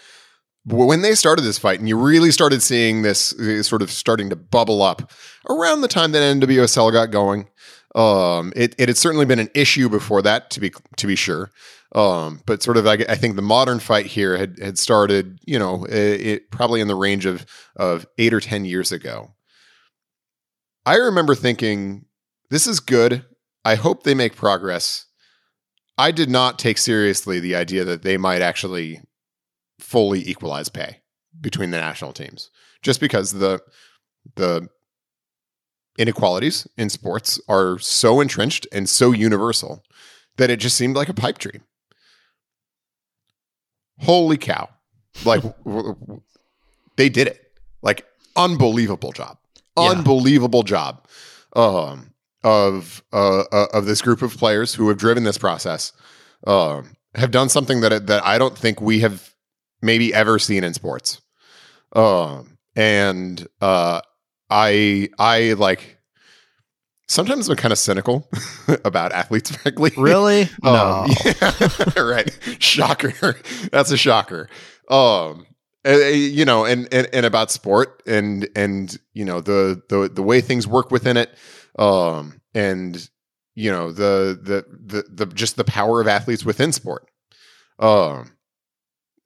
[0.65, 3.89] But when they started this fight, and you really started seeing this uh, sort of
[3.89, 5.11] starting to bubble up
[5.49, 7.47] around the time that NWSL got going,
[7.97, 11.49] um, it, it had certainly been an issue before that, to be to be sure.
[11.95, 15.57] Um, but sort of, I, I, think the modern fight here had had started, you
[15.57, 19.33] know, it, it, probably in the range of of eight or ten years ago.
[20.85, 22.05] I remember thinking,
[22.51, 23.25] this is good.
[23.65, 25.05] I hope they make progress.
[25.97, 29.01] I did not take seriously the idea that they might actually
[29.79, 31.01] fully equalize pay
[31.41, 32.51] between the national teams,
[32.83, 33.59] just because the
[34.35, 34.69] the
[35.97, 39.83] inequalities in sports are so entrenched and so universal
[40.37, 41.63] that it just seemed like a pipe dream.
[43.99, 44.69] Holy cow.
[45.25, 45.43] Like
[46.97, 47.51] they did it.
[47.81, 48.05] Like
[48.35, 49.37] unbelievable job.
[49.77, 49.91] Yeah.
[49.91, 51.05] unbelievable job
[51.55, 55.91] um, of uh, uh, of this group of players who have driven this process
[56.47, 59.33] um, have done something that that I don't think we have
[59.81, 61.21] maybe ever seen in sports.
[61.93, 64.01] Um, and uh,
[64.49, 65.97] I I like
[67.09, 68.29] Sometimes I'm kind of cynical
[68.83, 69.91] about athletes, frankly.
[69.97, 70.49] Really?
[70.63, 71.05] Um, no.
[71.95, 72.37] Yeah, right.
[72.59, 73.35] Shocker.
[73.71, 74.49] That's a shocker.
[74.89, 75.45] Um,
[75.85, 80.41] you know, and, and and about sport and and you know the the the way
[80.41, 81.33] things work within it,
[81.79, 83.09] um, and
[83.55, 87.07] you know the the the the just the power of athletes within sport.
[87.79, 88.33] Um,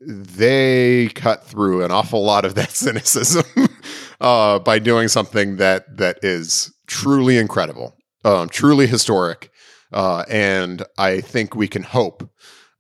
[0.01, 3.43] they cut through an awful lot of that cynicism
[4.21, 9.51] uh, by doing something that that is truly incredible, um, truly historic,
[9.91, 12.29] uh, and I think we can hope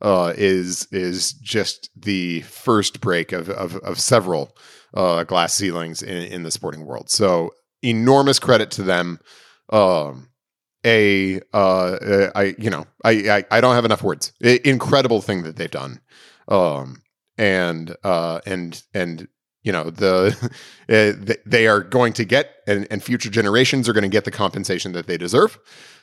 [0.01, 4.55] uh, is is just the first break of of, of several
[4.93, 7.09] uh, glass ceilings in, in the sporting world.
[7.09, 7.51] So
[7.81, 9.19] enormous credit to them.
[9.69, 10.27] Um,
[10.83, 14.31] a uh, I you know I, I, I don't have enough words.
[14.43, 16.01] I, incredible thing that they've done.
[16.47, 17.01] Um,
[17.37, 19.27] and uh, and and
[19.63, 20.51] you know the
[21.45, 24.91] they are going to get and, and future generations are going to get the compensation
[24.93, 25.59] that they deserve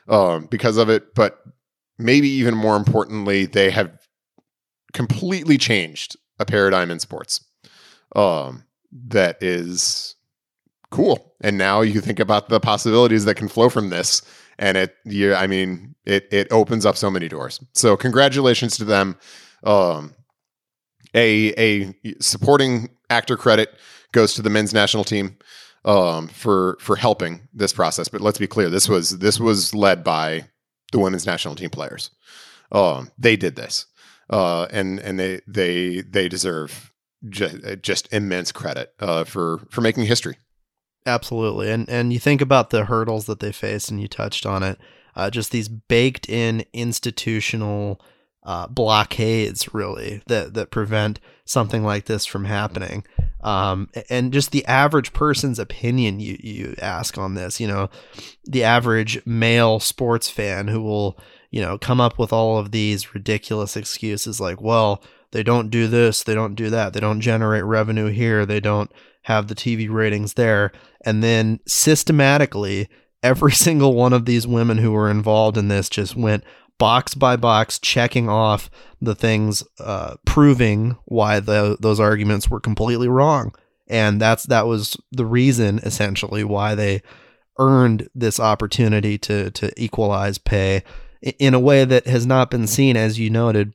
[0.09, 1.15] um, because of it.
[1.15, 1.43] But
[1.99, 3.99] maybe even more importantly, they have
[4.93, 7.45] completely changed a paradigm in sports
[8.17, 10.15] um, that is
[10.91, 11.35] cool.
[11.41, 14.23] And now you think about the possibilities that can flow from this,
[14.59, 17.61] and it, you, I mean, it it opens up so many doors.
[17.75, 19.17] So congratulations to them.
[19.65, 20.15] Um,
[21.15, 23.75] a a supporting actor credit
[24.13, 25.37] goes to the men's national team
[25.85, 28.09] um, for for helping this process.
[28.09, 30.47] But let's be clear this was this was led by
[30.93, 32.11] the women's national team players.
[32.73, 33.87] Um, they did this,
[34.31, 36.93] uh, and and they they they deserve
[37.29, 40.37] just, just immense credit uh, for for making history.
[41.07, 44.63] Absolutely, and and you think about the hurdles that they faced, and you touched on
[44.63, 44.79] it.
[45.17, 48.01] Uh, just these baked in institutional
[48.49, 53.05] uh, blockades really that that prevent something like this from happening.
[53.43, 57.91] Um, and just the average person's opinion you you ask on this, you know,
[58.45, 61.19] the average male sports fan who will
[61.51, 65.87] you know come up with all of these ridiculous excuses like, well, they don't do
[65.87, 68.91] this, they don't do that, they don't generate revenue here, they don't
[69.25, 70.73] have the TV ratings there,
[71.05, 72.89] and then systematically
[73.23, 76.43] every single one of these women who were involved in this just went
[76.79, 83.09] box by box checking off the things uh, proving why the, those arguments were completely
[83.09, 83.55] wrong.
[83.89, 87.03] And that's that was the reason essentially why they
[87.59, 90.83] earned this opportunity to to equalize pay
[91.39, 93.75] in a way that has not been seen as you noted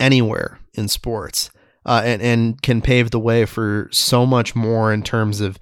[0.00, 1.50] anywhere in sports.
[1.86, 5.58] Uh, and and can pave the way for so much more in terms of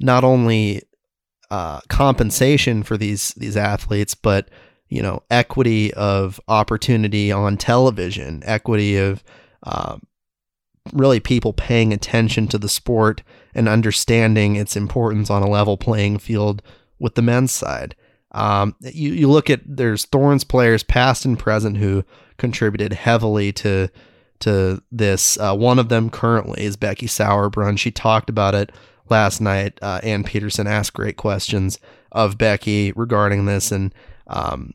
[0.00, 0.82] not only
[1.50, 4.48] uh, compensation for these these athletes but
[4.94, 9.24] you know, equity of opportunity on television, equity of
[9.64, 9.96] uh,
[10.92, 13.24] really people paying attention to the sport
[13.56, 16.62] and understanding its importance on a level playing field
[17.00, 17.96] with the men's side.
[18.30, 22.04] Um, you, you look at there's Thorns players past and present who
[22.36, 23.88] contributed heavily to
[24.40, 25.36] to this.
[25.38, 27.78] Uh, one of them currently is Becky Sauerbrunn.
[27.78, 28.70] She talked about it
[29.10, 29.76] last night.
[29.82, 31.80] Uh, Anne Peterson asked great questions
[32.12, 33.92] of Becky regarding this, and
[34.28, 34.72] um,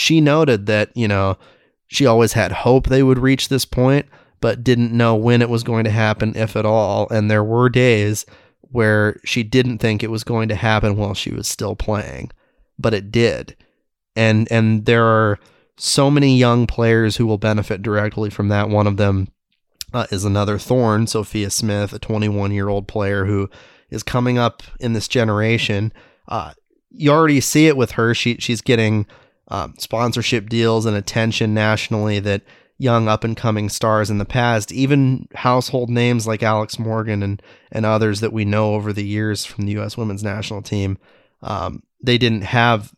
[0.00, 1.36] she noted that, you know,
[1.86, 4.06] she always had hope they would reach this point,
[4.40, 7.06] but didn't know when it was going to happen, if at all.
[7.10, 8.24] And there were days
[8.62, 12.30] where she didn't think it was going to happen while she was still playing,
[12.78, 13.56] but it did.
[14.16, 15.38] And and there are
[15.76, 18.68] so many young players who will benefit directly from that.
[18.68, 19.28] One of them
[19.92, 23.50] uh, is another thorn, Sophia Smith, a 21 year old player who
[23.90, 25.92] is coming up in this generation.
[26.28, 26.52] Uh,
[26.90, 28.14] you already see it with her.
[28.14, 29.06] She she's getting
[29.50, 32.42] um, sponsorship deals and attention nationally that
[32.78, 37.42] young up and coming stars in the past, even household names like Alex Morgan and
[37.70, 39.96] and others that we know over the years from the U.S.
[39.96, 40.96] Women's National Team,
[41.42, 42.94] um, they didn't have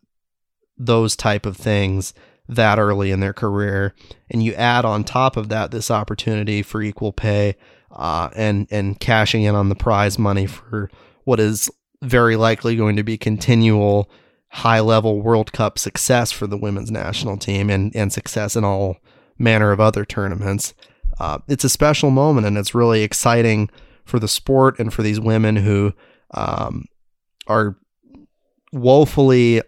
[0.77, 2.13] those type of things
[2.47, 3.93] that early in their career,
[4.29, 7.55] and you add on top of that this opportunity for equal pay
[7.91, 10.89] uh, and and cashing in on the prize money for
[11.25, 11.69] what is
[12.01, 14.09] very likely going to be continual
[14.53, 18.97] high level World Cup success for the women's national team and, and success in all
[19.39, 20.75] manner of other tournaments.
[21.19, 23.67] Uh, it's a special moment and it's really exciting
[24.05, 25.91] for the sport and for these women who
[26.35, 26.85] um,
[27.47, 27.75] are
[28.71, 29.59] woefully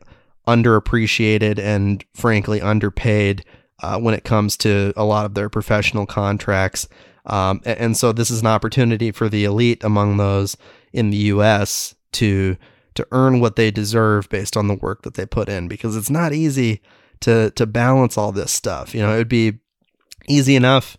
[0.48, 3.44] underappreciated and frankly underpaid
[3.82, 6.88] uh, when it comes to a lot of their professional contracts.
[7.26, 10.56] Um, and, and so this is an opportunity for the elite among those
[10.94, 11.96] in the U.S.
[12.14, 12.56] to
[12.96, 16.10] to earn what they deserve based on the work that they put in because it's
[16.10, 16.82] not easy
[17.22, 18.94] to to balance all this stuff.
[18.94, 19.60] You know, it would be
[20.28, 20.98] easy enough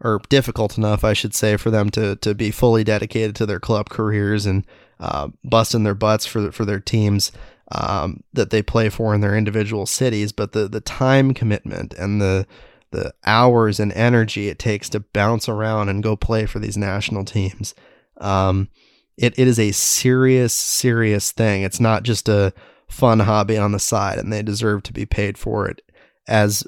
[0.00, 3.60] or difficult enough, I should say, for them to to be fully dedicated to their
[3.60, 4.66] club careers and
[5.00, 7.32] uh, busting their butts for for their teams
[7.70, 10.32] um, that they play for in their individual cities.
[10.32, 12.46] But the the time commitment and the
[12.90, 17.24] the hours and energy it takes to bounce around and go play for these national
[17.24, 17.74] teams.
[18.18, 18.68] Um,
[19.16, 21.62] it, it is a serious, serious thing.
[21.62, 22.52] It's not just a
[22.88, 25.82] fun hobby on the side, and they deserve to be paid for it
[26.28, 26.64] as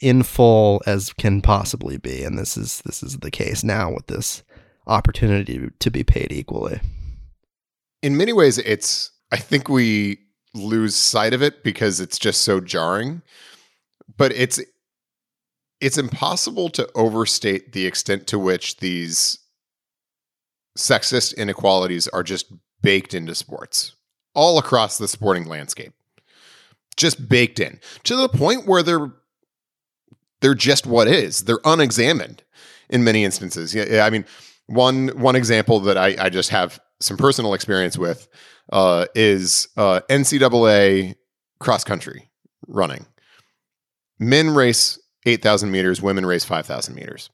[0.00, 2.22] in full as can possibly be.
[2.22, 4.42] And this is this is the case now with this
[4.86, 6.80] opportunity to be paid equally.
[8.02, 10.18] in many ways, it's, I think we
[10.54, 13.22] lose sight of it because it's just so jarring.
[14.16, 14.60] But it's,
[15.80, 19.38] it's impossible to overstate the extent to which these
[20.78, 22.52] sexist inequalities are just
[22.82, 23.96] baked into sports
[24.34, 25.92] all across the sporting landscape.
[26.96, 29.12] Just baked in to the point where they're
[30.40, 31.44] they're just what is.
[31.44, 32.42] They're unexamined
[32.88, 33.74] in many instances.
[33.74, 34.24] Yeah, I mean,
[34.66, 38.28] one one example that I, I just have some personal experience with
[38.72, 41.14] uh, is uh, NCAA
[41.60, 42.30] cross country
[42.66, 43.06] running.
[44.18, 47.30] Men race eight thousand meters, women race five thousand meters.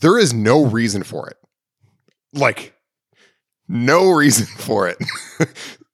[0.00, 1.36] There is no reason for it.
[2.32, 2.74] Like,
[3.68, 4.98] no reason for it.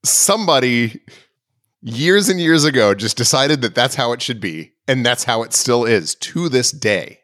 [0.04, 1.00] Somebody
[1.80, 4.74] years and years ago just decided that that's how it should be.
[4.86, 7.20] And that's how it still is to this day.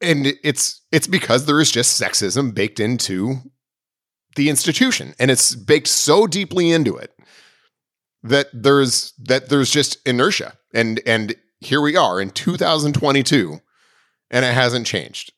[0.00, 3.36] And it's it's because there is just sexism baked into
[4.36, 7.12] the institution and it's baked so deeply into it
[8.22, 13.58] that there's that there's just inertia and and here we are in 2022
[14.30, 15.32] and it hasn't changed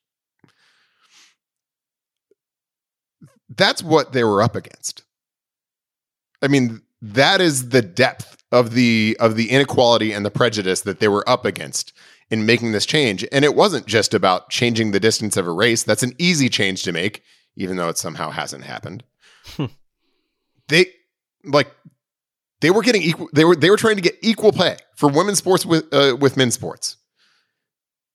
[3.61, 5.05] that's what they were up against.
[6.43, 11.01] I mean, that is the depth of the of the inequality and the prejudice that
[11.01, 11.93] they were up against
[12.31, 13.27] in making this change.
[13.33, 15.83] And it wasn't just about changing the distance of a race.
[15.83, 17.23] That's an easy change to make,
[17.57, 19.05] even though it somehow hasn't happened.
[19.57, 19.67] Hmm.
[20.69, 20.87] they
[21.45, 21.69] like
[22.61, 25.39] they were getting equal they were they were trying to get equal pay for women's
[25.39, 26.97] sports with uh, with men's sports.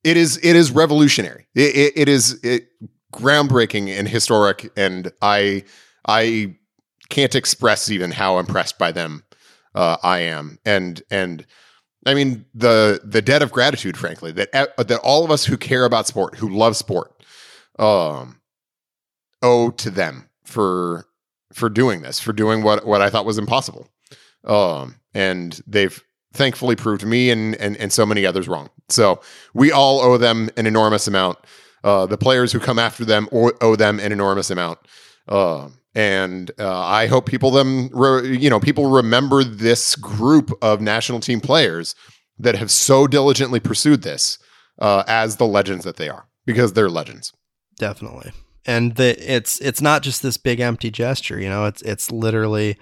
[0.03, 1.47] It is it is revolutionary.
[1.55, 2.67] it, it, it is it
[3.15, 5.63] groundbreaking and historic and i
[6.07, 6.53] i
[7.09, 9.23] can't express even how impressed by them
[9.73, 10.57] uh, i am.
[10.65, 11.45] And and
[12.05, 15.85] i mean the the debt of gratitude frankly that that all of us who care
[15.85, 17.23] about sport who love sport
[17.79, 18.39] um
[19.41, 21.05] owe to them for
[21.53, 23.87] for doing this for doing what what i thought was impossible.
[24.43, 26.03] Um and they've
[26.33, 28.69] thankfully proved me and and and so many others wrong.
[28.89, 29.21] So
[29.53, 31.37] we all owe them an enormous amount
[31.85, 34.79] uh, the players who come after them owe them an enormous amount.
[35.27, 40.81] Uh, and uh, I hope people them re- you know people remember this group of
[40.81, 41.95] national team players
[42.39, 44.39] that have so diligently pursued this
[44.79, 47.31] uh, as the legends that they are because they're legends.
[47.77, 48.31] Definitely,
[48.65, 51.39] and the, it's it's not just this big empty gesture.
[51.39, 52.77] You know, it's it's literally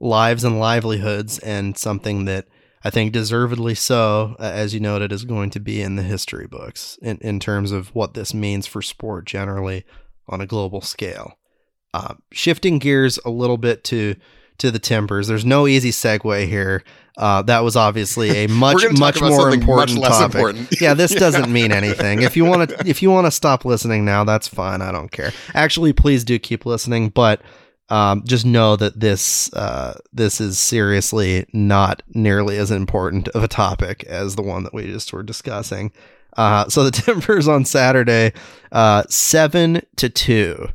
[0.00, 2.46] lives and livelihoods and something that
[2.86, 6.96] I think deservedly so, as you noted, is going to be in the history books
[7.02, 9.84] in, in terms of what this means for sport generally
[10.28, 11.36] on a global scale.
[11.92, 14.14] Uh, shifting gears a little bit to
[14.58, 15.26] to the Timbers.
[15.26, 16.84] There's no easy segue here.
[17.18, 20.36] Uh, that was obviously a much much more important much topic.
[20.36, 20.68] Important.
[20.80, 22.22] yeah, this doesn't mean anything.
[22.22, 24.80] If you want to if you want to stop listening now, that's fine.
[24.80, 25.32] I don't care.
[25.54, 27.42] Actually, please do keep listening, but
[27.88, 33.48] um, just know that this uh, this is seriously not nearly as important of a
[33.48, 35.92] topic as the one that we just were discussing.
[36.36, 38.32] Uh, so the Timbers on Saturday,
[38.72, 40.68] uh, seven to two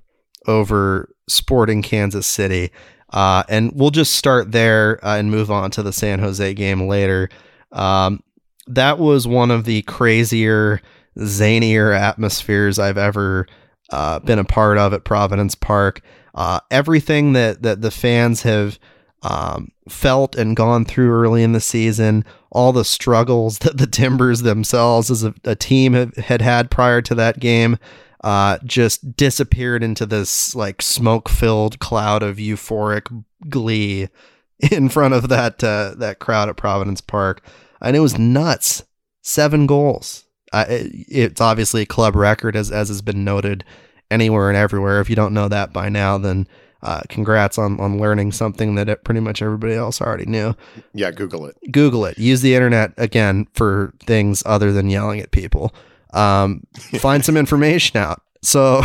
[0.48, 2.72] over Sporting Kansas City,
[3.12, 6.88] uh, and we'll just start there uh, and move on to the San Jose game
[6.88, 7.30] later.
[7.74, 8.24] Um,
[8.68, 10.82] that was one of the crazier,
[11.18, 13.48] zanier atmospheres I've ever
[13.92, 16.02] uh, been a part of at Providence Park.
[16.34, 18.80] Uh, everything that that the fans have
[19.24, 24.42] um, felt and gone through early in the season, all the struggles that the Timbers
[24.42, 27.78] themselves as a, a team have, had had prior to that game,
[28.24, 34.08] uh, just disappeared into this like smoke filled cloud of euphoric glee
[34.72, 37.44] in front of that uh, that crowd at Providence Park,
[37.82, 38.84] and it was nuts.
[39.24, 40.26] Seven goals.
[40.52, 43.64] Uh, it, it's obviously a club record, as as has been noted
[44.12, 45.00] anywhere and everywhere.
[45.00, 46.48] If you don't know that by now, then
[46.84, 50.56] uh, congrats on on learning something that pretty much everybody else already knew.
[50.94, 51.56] Yeah, Google it.
[51.72, 52.18] Google it.
[52.18, 55.74] Use the internet again for things other than yelling at people.
[56.14, 56.66] Um,
[57.00, 58.22] find some information out.
[58.44, 58.82] So,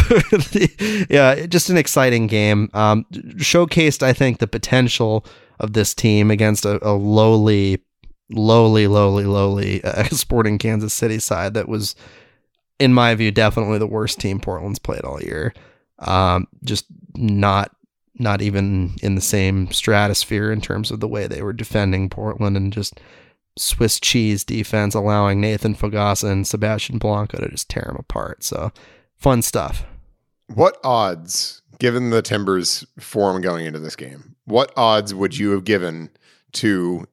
[1.09, 2.69] yeah, just an exciting game.
[2.75, 3.07] Um,
[3.37, 5.25] showcased, I think, the potential
[5.61, 7.83] of this team against a, a lowly,
[8.31, 11.95] lowly, lowly, lowly uh, Sporting Kansas City side that was
[12.79, 15.55] in my view, definitely the worst team Portland's played all year.
[15.99, 17.75] Um, just not
[18.19, 22.57] not even in the same stratosphere in terms of the way they were defending Portland
[22.57, 22.99] and just
[23.59, 28.43] Swiss cheese defense, allowing Nathan Fogaça and Sebastian Blanco to just tear them apart.
[28.43, 28.73] So
[29.17, 29.85] fun stuff.
[30.47, 35.65] What odds, given the Timbers form going into this game, what odds would you have
[35.65, 36.11] given
[36.53, 37.07] to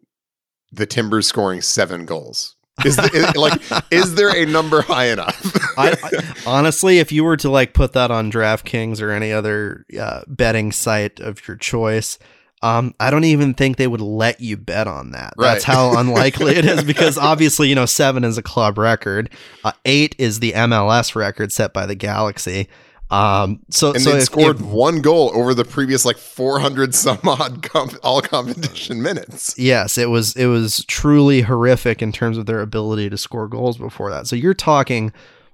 [0.71, 2.55] the Timbers scoring seven goals?
[2.83, 3.61] Is, the, is like
[3.91, 5.45] is there a number high enough?
[5.77, 9.85] I, I, honestly, if you were to like put that on DraftKings or any other
[9.99, 12.17] uh, betting site of your choice,
[12.63, 15.33] um, I don't even think they would let you bet on that.
[15.37, 15.53] Right.
[15.53, 19.29] That's how unlikely it is because obviously, you know, seven is a club record,
[19.63, 22.69] uh, eight is the MLS record set by the Galaxy.
[23.13, 27.19] Um, so and so they scored if- one goal over the previous like 400 some
[27.23, 29.53] odd comp- all competition minutes.
[29.57, 33.77] Yes, it was it was truly horrific in terms of their ability to score goals
[33.77, 34.25] before that.
[34.25, 35.13] So you're talking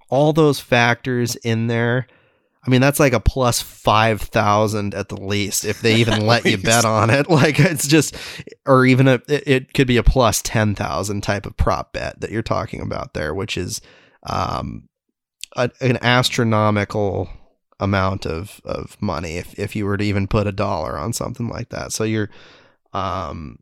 [0.10, 2.07] all those factors in there.
[2.66, 6.57] I mean, that's like a plus 5,000 at the least if they even let you
[6.57, 7.30] bet on it.
[7.30, 8.16] Like it's just
[8.66, 12.32] or even a it, it could be a plus 10,000 type of prop bet that
[12.32, 13.82] you're talking about there, which is
[14.24, 14.88] um
[15.57, 17.28] a, an astronomical
[17.80, 21.48] amount of of money if if you were to even put a dollar on something
[21.48, 21.92] like that.
[21.92, 22.30] So you're
[22.94, 23.60] um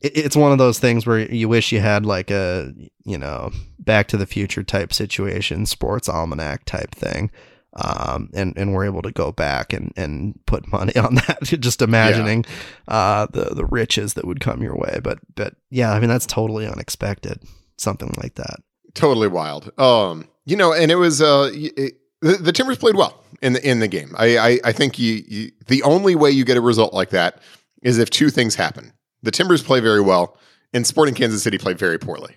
[0.00, 2.72] it, it's one of those things where you wish you had like a
[3.04, 7.30] you know back to the future type situation sports almanac type thing
[7.74, 11.82] um and and we're able to go back and and put money on that just
[11.82, 12.44] imagining
[12.88, 16.26] uh the the riches that would come your way but but yeah i mean that's
[16.26, 17.42] totally unexpected
[17.76, 18.60] something like that
[18.94, 19.70] Totally wild.
[19.78, 23.68] Um, you know, and it was uh it, the, the Timbers played well in the
[23.68, 24.14] in the game.
[24.16, 27.40] I I, I think you, you the only way you get a result like that
[27.82, 28.92] is if two things happen.
[29.22, 30.36] The Timbers play very well,
[30.72, 32.34] and Sporting Kansas City play very poorly.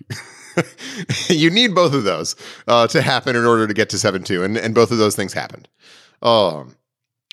[1.28, 2.36] you need both of those
[2.68, 5.16] uh, to happen in order to get to seven two, and and both of those
[5.16, 5.68] things happened.
[6.22, 6.76] Um,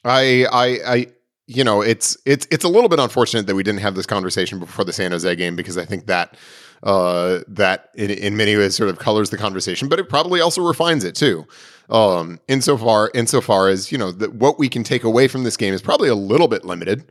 [0.04, 1.08] I I I
[1.48, 4.60] you know it's it's it's a little bit unfortunate that we didn't have this conversation
[4.60, 6.38] before the San Jose game because I think that
[6.84, 10.62] uh, that in, in many ways sort of colors the conversation, but it probably also
[10.62, 11.46] refines it too.
[11.92, 15.74] Um, insofar insofar as you know that what we can take away from this game
[15.74, 17.04] is probably a little bit limited.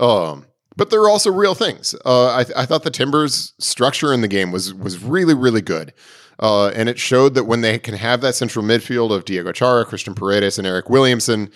[0.00, 1.94] Um, but there are also real things.
[2.04, 5.92] Uh, I, I thought the Timbers' structure in the game was was really really good.
[6.40, 9.84] Uh, and it showed that when they can have that central midfield of Diego Chara,
[9.84, 11.50] Cristhian Paredes, and Eric Williamson,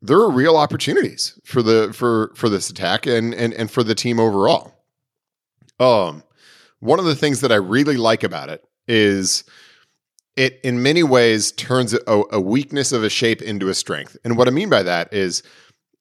[0.00, 3.94] there are real opportunities for the for for this attack and and and for the
[3.94, 4.74] team overall.
[5.80, 6.22] Um,
[6.80, 9.44] one of the things that I really like about it is
[10.38, 14.16] it in many ways turns a, a weakness of a shape into a strength.
[14.24, 15.42] And what I mean by that is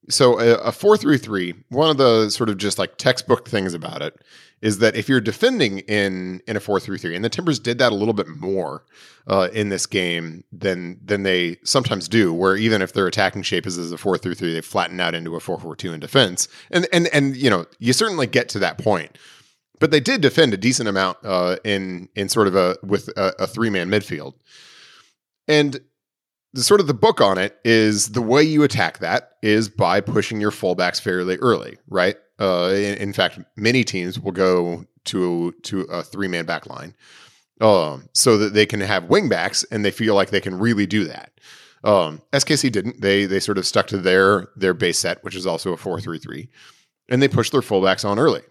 [0.09, 4.15] so a, a 433 one of the sort of just like textbook things about it
[4.61, 7.77] is that if you're defending in in a 4 through 3, and the timbers did
[7.79, 8.83] that a little bit more
[9.27, 13.65] uh, in this game than than they sometimes do where even if their attacking shape
[13.65, 16.87] is as a 4 through 3, they flatten out into a 442 in defense and
[16.93, 19.17] and and you know you certainly get to that point
[19.79, 23.33] but they did defend a decent amount uh, in in sort of a with a,
[23.39, 24.33] a three man midfield
[25.47, 25.79] and
[26.53, 30.01] the sort of the book on it is the way you attack that is by
[30.01, 32.17] pushing your fullbacks fairly early, right?
[32.39, 36.95] Uh, in, in fact, many teams will go to to a three man back line,
[37.61, 41.05] um, so that they can have wingbacks and they feel like they can really do
[41.05, 41.31] that.
[41.83, 43.01] Um, SKC didn't.
[43.01, 45.99] They they sort of stuck to their their base set, which is also a four
[46.01, 46.49] three three,
[47.09, 48.41] and they pushed their fullbacks on early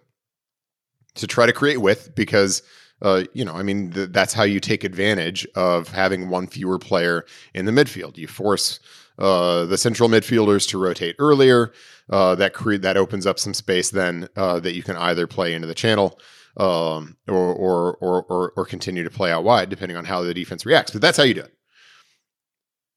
[1.16, 2.62] to try to create with because
[3.02, 6.78] uh, you know, I mean, th- that's how you take advantage of having one fewer
[6.78, 8.16] player in the midfield.
[8.16, 8.80] You force
[9.18, 11.72] uh, the central midfielders to rotate earlier.
[12.08, 15.52] Uh, that create that opens up some space then uh, that you can either play
[15.52, 16.18] into the channel
[16.56, 20.32] um, or, or, or or or continue to play out wide, depending on how the
[20.32, 20.92] defense reacts.
[20.92, 21.54] But that's how you do it.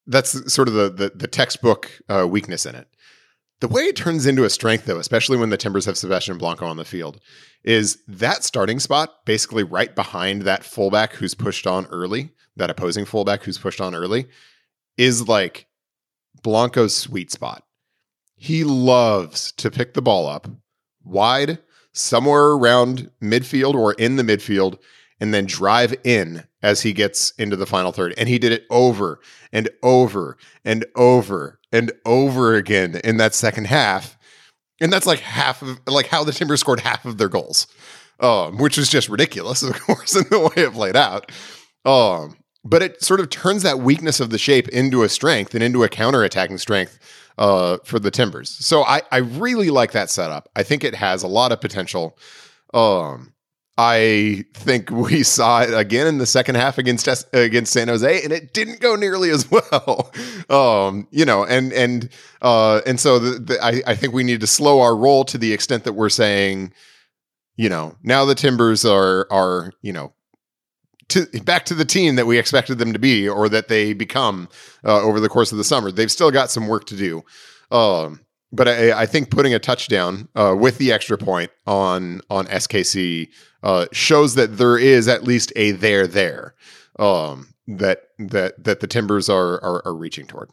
[0.07, 2.87] That's sort of the the, the textbook uh, weakness in it.
[3.61, 6.65] The way it turns into a strength, though, especially when the Timbers have Sebastian Blanco
[6.65, 7.19] on the field,
[7.63, 13.03] is that starting spot basically right behind that fullback who's pushed on early, that opposing
[13.03, 14.27] fullback who's pushed on early,
[14.97, 15.67] is like
[16.41, 17.63] Blanco's sweet spot.
[18.35, 20.47] He loves to pick the ball up
[21.03, 21.59] wide,
[21.91, 24.79] somewhere around midfield or in the midfield,
[25.19, 28.13] and then drive in as he gets into the final third.
[28.17, 29.19] And he did it over
[29.51, 34.17] and over and over and over again in that second half.
[34.81, 37.67] And that's like half of like how the Timbers scored half of their goals.
[38.21, 41.31] Um, which was just ridiculous, of course, in the way it played out.
[41.85, 45.63] Um, but it sort of turns that weakness of the shape into a strength and
[45.63, 46.99] into a counter-attacking strength
[47.37, 48.49] uh, for the Timbers.
[48.49, 50.49] So I, I really like that setup.
[50.55, 52.17] I think it has a lot of potential.
[52.73, 53.33] Um,
[53.81, 58.33] I think we saw it again in the second half against against San Jose, and
[58.33, 60.11] it didn't go nearly as well.
[60.49, 62.09] Um, you know, and and
[62.41, 65.37] uh, and so the, the, I, I think we need to slow our roll to
[65.37, 66.73] the extent that we're saying,
[67.55, 70.13] you know, now the Timbers are are you know
[71.07, 74.49] to back to the team that we expected them to be or that they become
[74.83, 75.89] uh, over the course of the summer.
[75.89, 77.23] They've still got some work to do.
[77.71, 78.19] Um,
[78.51, 83.29] but I, I, think putting a touchdown uh, with the extra point on on SKC
[83.63, 86.55] uh, shows that there is at least a there there.
[86.97, 90.49] Um, that that that the Timbers are are, are reaching toward.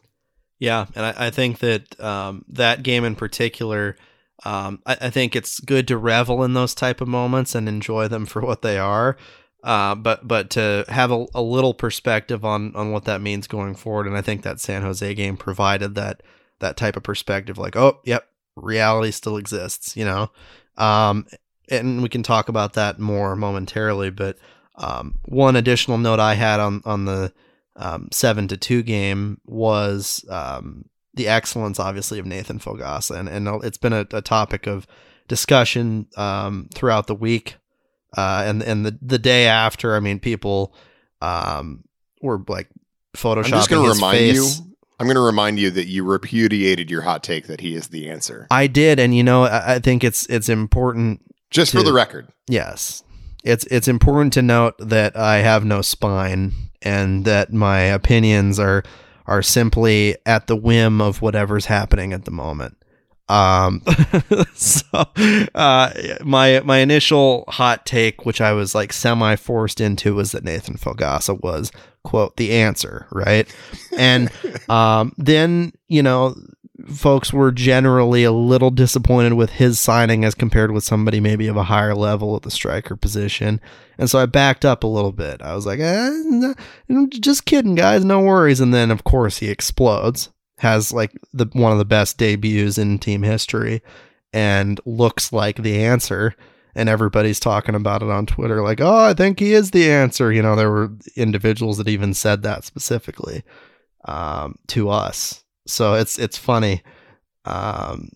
[0.59, 3.95] Yeah, and I, I think that um, that game in particular,
[4.43, 8.07] um, I, I, think it's good to revel in those type of moments and enjoy
[8.07, 9.17] them for what they are.
[9.63, 13.75] Uh, but but to have a, a, little perspective on on what that means going
[13.75, 16.21] forward, and I think that San Jose game provided that
[16.59, 17.57] that type of perspective.
[17.57, 20.31] Like, oh, yep, reality still exists, you know.
[20.77, 21.25] Um,
[21.69, 24.09] and we can talk about that more momentarily.
[24.09, 24.37] But
[24.75, 27.33] um, one additional note I had on on the
[27.75, 33.63] um, seven to two game was um, the excellence, obviously, of Nathan Fogaça, and and
[33.63, 34.87] it's been a, a topic of
[35.27, 37.57] discussion um, throughout the week,
[38.15, 39.95] uh, and and the the day after.
[39.95, 40.73] I mean, people
[41.21, 41.83] um,
[42.21, 42.69] were like
[43.15, 43.45] photoshopping.
[43.45, 44.59] I'm just going to remind face.
[44.59, 44.66] you.
[44.99, 48.09] I'm going to remind you that you repudiated your hot take that he is the
[48.09, 48.47] answer.
[48.49, 51.21] I did, and you know, I, I think it's it's important.
[51.51, 53.03] Just to, for the record, yes,
[53.43, 58.83] it's it's important to note that I have no spine and that my opinions are
[59.25, 62.76] are simply at the whim of whatever's happening at the moment.
[63.29, 63.83] Um,
[64.53, 65.05] so
[65.55, 65.91] uh,
[66.23, 70.75] my my initial hot take, which I was like semi forced into, was that Nathan
[70.75, 71.71] Fogaça was
[72.03, 73.53] quote the answer, right?
[73.97, 74.31] And
[74.69, 76.35] um, then you know
[76.85, 81.57] folks were generally a little disappointed with his signing as compared with somebody maybe of
[81.57, 83.59] a higher level at the striker position.
[83.97, 85.41] And so I backed up a little bit.
[85.41, 88.59] I was like, eh, no, just kidding, guys, no worries.
[88.59, 92.99] And then, of course, he explodes, has like the one of the best debuts in
[92.99, 93.81] team history,
[94.33, 96.35] and looks like the answer.
[96.75, 100.31] And everybody's talking about it on Twitter, like, oh, I think he is the answer.
[100.31, 103.41] You know, there were individuals that even said that specifically
[104.05, 106.81] um, to us so it's it's funny
[107.45, 108.09] um,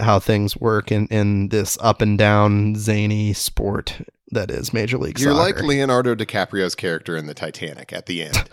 [0.00, 5.18] how things work in, in this up and down zany sport that is Major League
[5.18, 5.54] You're Soccer.
[5.54, 8.48] like Leonardo DiCaprio's character in the Titanic at the end,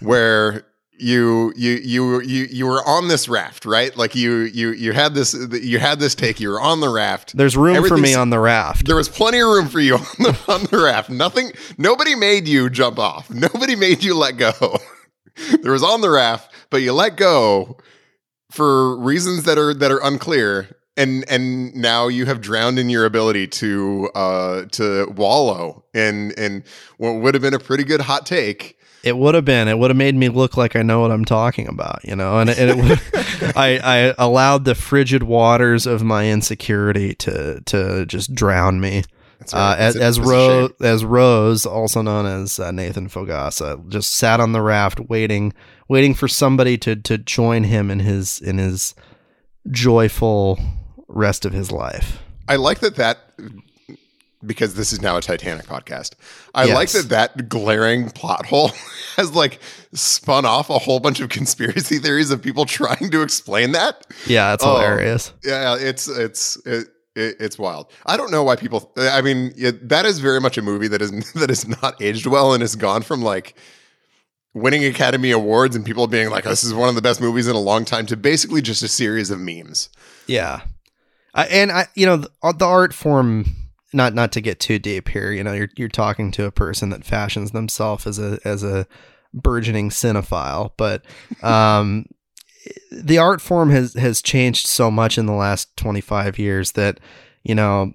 [0.00, 0.64] where
[0.98, 3.96] you you you you you were on this raft, right?
[3.96, 6.38] Like you you you had this you had this take.
[6.38, 7.36] You were on the raft.
[7.36, 8.86] There's room for me on the raft.
[8.86, 11.10] There was plenty of room for you on the on the raft.
[11.10, 11.52] Nothing.
[11.78, 13.30] Nobody made you jump off.
[13.30, 14.52] Nobody made you let go.
[15.62, 17.78] there was on the raft, but you let go
[18.50, 23.06] for reasons that are that are unclear and and now you have drowned in your
[23.06, 26.62] ability to uh to wallow in in
[26.98, 29.90] what would have been a pretty good hot take it would have been it would
[29.90, 32.70] have made me look like i know what i'm talking about you know and, and
[32.70, 33.00] it would
[33.56, 39.02] i i allowed the frigid waters of my insecurity to to just drown me
[39.52, 39.54] right.
[39.54, 44.40] uh, as, a, as Rose, as Rose, also known as uh, Nathan Fogaça, just sat
[44.40, 45.52] on the raft waiting,
[45.88, 48.94] waiting for somebody to to join him in his in his
[49.70, 50.58] joyful
[51.08, 52.20] rest of his life.
[52.48, 53.18] I like that that
[54.44, 56.14] because this is now a Titanic podcast.
[56.54, 56.74] I yes.
[56.74, 58.70] like that that glaring plot hole
[59.16, 59.60] has like
[59.92, 64.06] spun off a whole bunch of conspiracy theories of people trying to explain that.
[64.26, 65.32] Yeah, that's oh, hilarious.
[65.44, 67.90] Yeah, it's it's it, it, it's wild.
[68.06, 68.92] I don't know why people.
[68.96, 72.26] I mean, it, that is very much a movie that is that is not aged
[72.26, 73.54] well and has gone from like
[74.54, 77.56] winning Academy Awards and people being like, "This is one of the best movies in
[77.56, 79.88] a long time," to basically just a series of memes.
[80.26, 80.62] Yeah,
[81.34, 83.56] uh, and I, you know, the, uh, the art form.
[83.92, 85.32] Not not to get too deep here.
[85.32, 88.86] You know, you're you're talking to a person that fashions themselves as a as a
[89.34, 91.04] burgeoning cinephile, but
[91.42, 92.06] um,
[92.90, 97.00] the art form has has changed so much in the last 25 years that
[97.42, 97.92] you know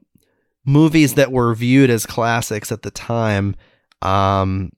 [0.66, 3.56] movies that were viewed as classics at the time
[4.02, 4.72] um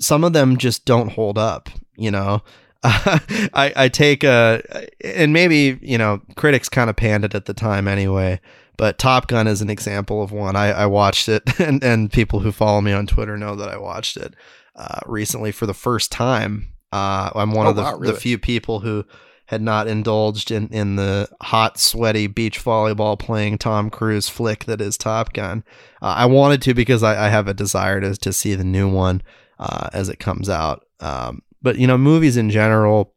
[0.00, 2.42] some of them just don't hold up you know
[2.86, 4.62] I, I take a
[5.02, 8.40] and maybe you know critics kind of panned it at the time anyway
[8.76, 12.40] but Top Gun is an example of one I, I watched it and, and people
[12.40, 14.34] who follow me on Twitter know that I watched it
[14.76, 18.12] uh, recently for the first time uh, I'm one oh, of the, wow, really?
[18.12, 19.04] the few people who
[19.46, 24.80] had not indulged in, in the hot, sweaty beach volleyball playing Tom Cruise flick that
[24.80, 25.64] is Top Gun.
[26.00, 28.88] Uh, I wanted to because I, I, have a desire to, to see the new
[28.88, 29.22] one
[29.58, 30.86] uh, as it comes out.
[31.00, 33.12] Um, but, you know, movies in general,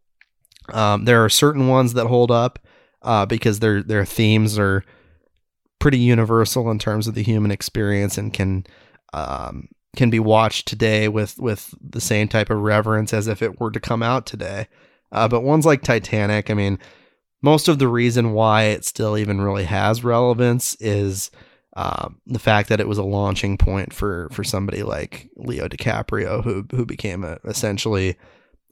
[0.69, 2.57] um, there are certain ones that hold up
[3.03, 4.83] uh, because their, their themes are
[5.79, 8.65] pretty universal in terms of the human experience and can
[9.13, 13.59] um, can be watched today with with the same type of reverence as if it
[13.59, 14.67] were to come out today.
[15.11, 16.79] Uh, but ones like Titanic, I mean,
[17.41, 21.31] most of the reason why it still even really has relevance is
[21.75, 26.43] uh, the fact that it was a launching point for for somebody like Leo DiCaprio,
[26.43, 28.17] who who became a, essentially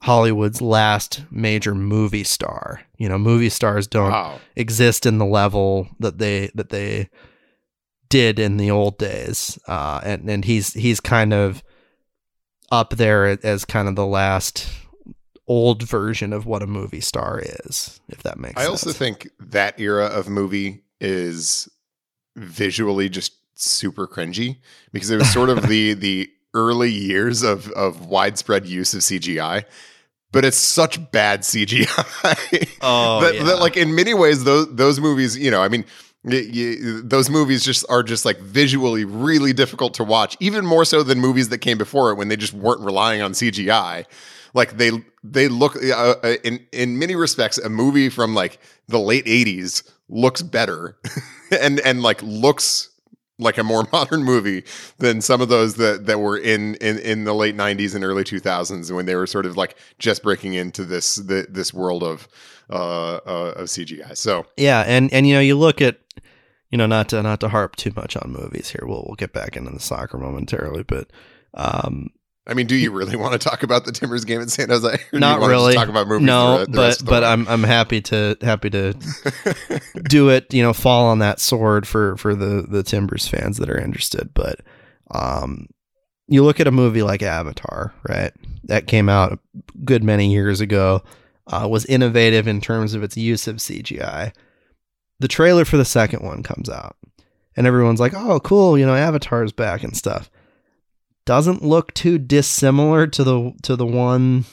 [0.00, 2.82] Hollywood's last major movie star.
[2.96, 4.38] You know, movie stars don't wow.
[4.54, 7.08] exist in the level that they that they
[8.08, 11.62] did in the old days, uh, and and he's he's kind of
[12.70, 14.68] up there as kind of the last
[15.48, 18.68] old version of what a movie star is, if that makes sense.
[18.68, 18.86] I sense.
[18.86, 21.68] also think that era of movie is
[22.36, 24.58] visually just super cringy
[24.92, 29.64] because it was sort of the the early years of of widespread use of CGI.
[30.32, 31.86] But it's such bad CGI
[32.82, 33.42] Oh, that, yeah.
[33.44, 35.84] that, like in many ways, those those movies, you know, I mean,
[36.24, 40.84] y- y- those movies just are just like visually really difficult to watch, even more
[40.84, 44.04] so than movies that came before it when they just weren't relying on CGI.
[44.52, 44.90] Like they
[45.22, 49.88] they look uh, uh, in in many respects, a movie from like the late '80s
[50.08, 50.98] looks better,
[51.50, 52.90] and and like looks
[53.38, 54.64] like a more modern movie
[54.98, 58.24] than some of those that that were in in in the late 90s and early
[58.24, 62.28] 2000s when they were sort of like just breaking into this the, this world of
[62.70, 64.16] uh, uh of CGI.
[64.16, 65.98] So Yeah, and and you know, you look at
[66.70, 68.86] you know, not to not to harp too much on movies here.
[68.86, 71.10] We'll we'll get back into the soccer momentarily, but
[71.54, 72.10] um
[72.48, 74.86] I mean, do you really want to talk about the Timbers game in San Jose?
[74.92, 75.74] Or do you not really.
[75.74, 76.26] talk about movies.
[76.26, 77.28] No, the, the but rest of the but way?
[77.28, 78.94] I'm I'm happy to happy to
[80.08, 80.52] do it.
[80.54, 84.30] You know, fall on that sword for for the the Timbers fans that are interested.
[84.32, 84.60] But
[85.10, 85.66] um,
[86.28, 88.32] you look at a movie like Avatar, right?
[88.64, 89.38] That came out a
[89.84, 91.02] good many years ago.
[91.48, 94.32] Uh, was innovative in terms of its use of CGI.
[95.20, 96.96] The trailer for the second one comes out,
[97.56, 98.76] and everyone's like, "Oh, cool!
[98.78, 100.30] You know, Avatar's back and stuff."
[101.26, 104.46] Doesn't look too dissimilar to the to the one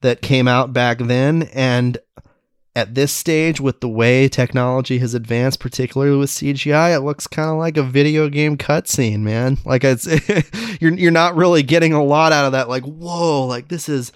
[0.00, 1.50] that came out back then.
[1.52, 1.98] And
[2.76, 7.48] at this stage with the way technology has advanced particularly with CGI it looks kind
[7.48, 9.58] of like a video game cutscene man.
[9.64, 10.06] Like it's
[10.80, 14.12] you're you're not really getting a lot out of that like whoa like this is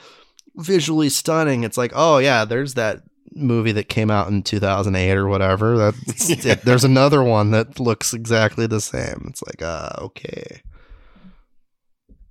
[0.57, 1.65] visually stunning.
[1.65, 3.03] It's like oh yeah there's that
[3.35, 5.79] movie that came out in 2008 or whatever.
[5.79, 6.55] That's Yeah.
[6.57, 9.27] there's another one that looks exactly the same.
[9.29, 10.63] It's like uh okay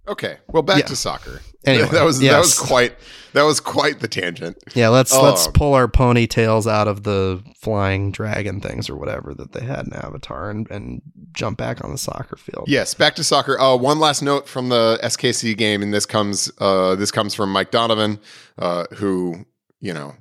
[0.08, 0.38] okay.
[0.48, 0.86] Well, back Yeah.
[0.88, 1.42] to soccer.
[1.66, 2.96] Anyway, that was that was quite
[3.34, 4.56] that was quite the tangent.
[4.74, 9.34] Yeah, let's let's Um, pull our ponytails out of the flying dragon things or whatever
[9.34, 11.02] that they had in Avatar and, and
[11.34, 12.66] jump back on the soccer field.
[12.70, 13.60] Yes, back to soccer.
[13.60, 17.52] Uh, one last note from the SKC game, and this comes uh, this comes from
[17.52, 18.20] Mike Donovan,
[18.58, 19.46] uh, who
[19.82, 20.16] you know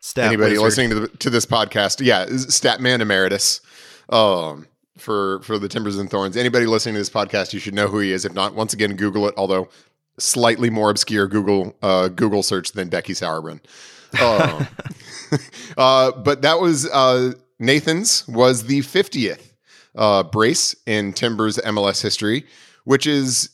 [0.00, 0.64] Stat anybody wizard.
[0.64, 3.62] listening to, the, to this podcast, yeah, is Statman Emeritus.
[4.10, 4.66] Um,
[5.00, 7.98] for for the Timbers and Thorns, anybody listening to this podcast, you should know who
[7.98, 8.24] he is.
[8.24, 9.34] If not, once again, Google it.
[9.36, 9.68] Although
[10.18, 13.60] slightly more obscure Google uh, Google search than Becky Sauerbrunn.
[14.20, 14.66] Um,
[15.78, 19.54] uh, but that was uh, Nathan's was the fiftieth
[19.94, 22.44] uh, brace in Timbers MLS history,
[22.82, 23.50] which is,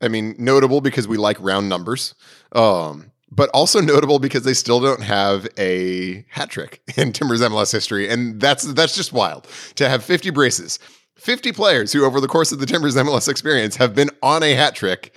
[0.00, 2.14] I mean, notable because we like round numbers.
[2.52, 7.72] Um, but also notable because they still don't have a hat trick in Timbers MLS
[7.72, 10.78] history, and that's that's just wild to have 50 braces,
[11.16, 14.54] 50 players who over the course of the Timbers MLS experience have been on a
[14.54, 15.14] hat trick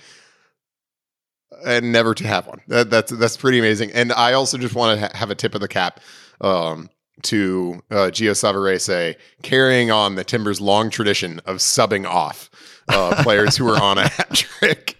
[1.64, 2.60] and never to have one.
[2.68, 3.92] That, that's that's pretty amazing.
[3.92, 6.00] And I also just want to ha- have a tip of the cap
[6.40, 6.90] um,
[7.22, 12.50] to uh, Gio Savarese carrying on the Timbers' long tradition of subbing off
[12.88, 14.96] uh, players who are on a hat trick.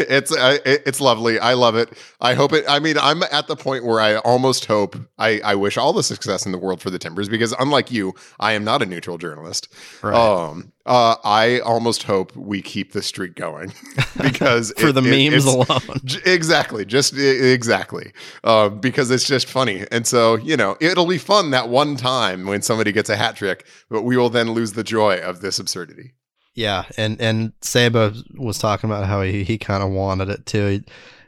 [0.00, 1.38] It's uh, it's lovely.
[1.38, 1.90] I love it.
[2.20, 2.64] I hope it.
[2.68, 4.96] I mean, I'm at the point where I almost hope.
[5.18, 8.14] I I wish all the success in the world for the Timbers because unlike you,
[8.38, 9.68] I am not a neutral journalist.
[10.02, 10.14] Right.
[10.14, 10.72] Um.
[10.86, 11.16] Uh.
[11.24, 13.72] I almost hope we keep the streak going
[14.22, 16.00] because for it- the it- memes alone.
[16.04, 18.12] J- Exactly, just exactly,
[18.44, 22.46] uh, because it's just funny, and so you know it'll be fun that one time
[22.46, 25.58] when somebody gets a hat trick, but we will then lose the joy of this
[25.58, 26.12] absurdity.
[26.54, 30.82] Yeah, and and Saba was talking about how he, he kind of wanted it too.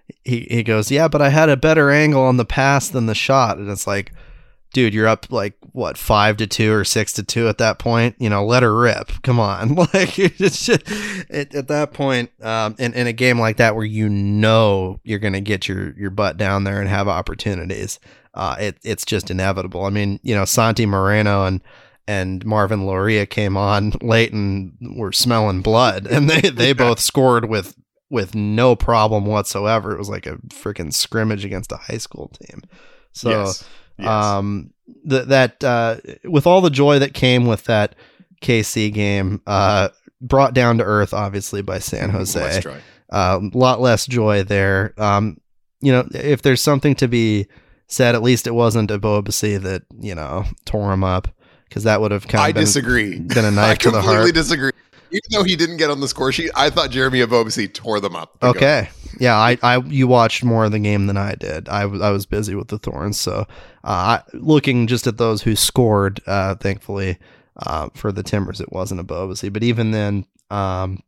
[0.08, 3.06] He, he he goes, yeah, but I had a better angle on the pass than
[3.06, 4.12] the shot, and it's like,
[4.72, 8.16] dude, you're up like what five to two or six to two at that point.
[8.18, 9.22] You know, let her rip.
[9.22, 10.90] Come on, like it's just,
[11.30, 15.20] at, at that point, um, in in a game like that where you know you're
[15.20, 18.00] gonna get your your butt down there and have opportunities,
[18.34, 19.84] uh, it it's just inevitable.
[19.84, 21.62] I mean, you know, Santi Moreno and
[22.06, 27.48] and Marvin Loria came on late and were smelling blood, and they they both scored
[27.48, 27.74] with
[28.10, 29.92] with no problem whatsoever.
[29.92, 32.62] It was like a freaking scrimmage against a high school team.
[33.12, 33.64] So, yes.
[33.98, 34.08] Yes.
[34.08, 34.72] um,
[35.08, 37.94] th- that uh, with all the joy that came with that
[38.42, 39.88] KC game, uh,
[40.20, 42.62] brought down to earth, obviously by San Jose.
[43.10, 44.94] A uh, lot less joy there.
[44.98, 45.38] Um,
[45.80, 47.46] you know, if there's something to be
[47.86, 51.28] said, at least it wasn't Ebobisse that you know tore him up
[51.72, 53.18] because that would have kind of I been, disagree.
[53.18, 54.04] been a knife to the heart.
[54.04, 54.72] I completely disagree.
[55.10, 58.14] Even though he didn't get on the score sheet, I thought Jeremy Ebobisse tore them
[58.14, 58.36] up.
[58.40, 58.90] But go Okay.
[59.18, 61.68] Yeah, I, I you watched more of the game than I did.
[61.70, 63.46] I was I was busy with the Thorns, so
[63.84, 67.18] uh, I, looking just at those who scored, uh, thankfully
[67.56, 69.04] uh, for the Timbers, it wasn't a
[69.50, 71.02] But even then, um,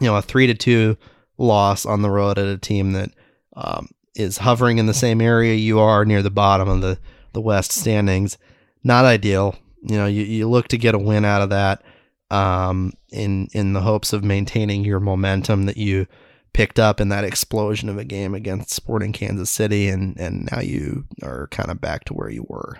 [0.00, 0.96] you know, a three to two
[1.38, 3.10] loss on the road at a team that
[3.54, 6.98] um, is hovering in the same area you are near the bottom of the,
[7.32, 8.38] the West standings.
[8.82, 9.56] Not ideal.
[9.86, 11.82] You know, you, you look to get a win out of that
[12.30, 16.06] um, in in the hopes of maintaining your momentum that you
[16.52, 20.60] picked up in that explosion of a game against Sporting Kansas City, and and now
[20.60, 22.78] you are kind of back to where you were.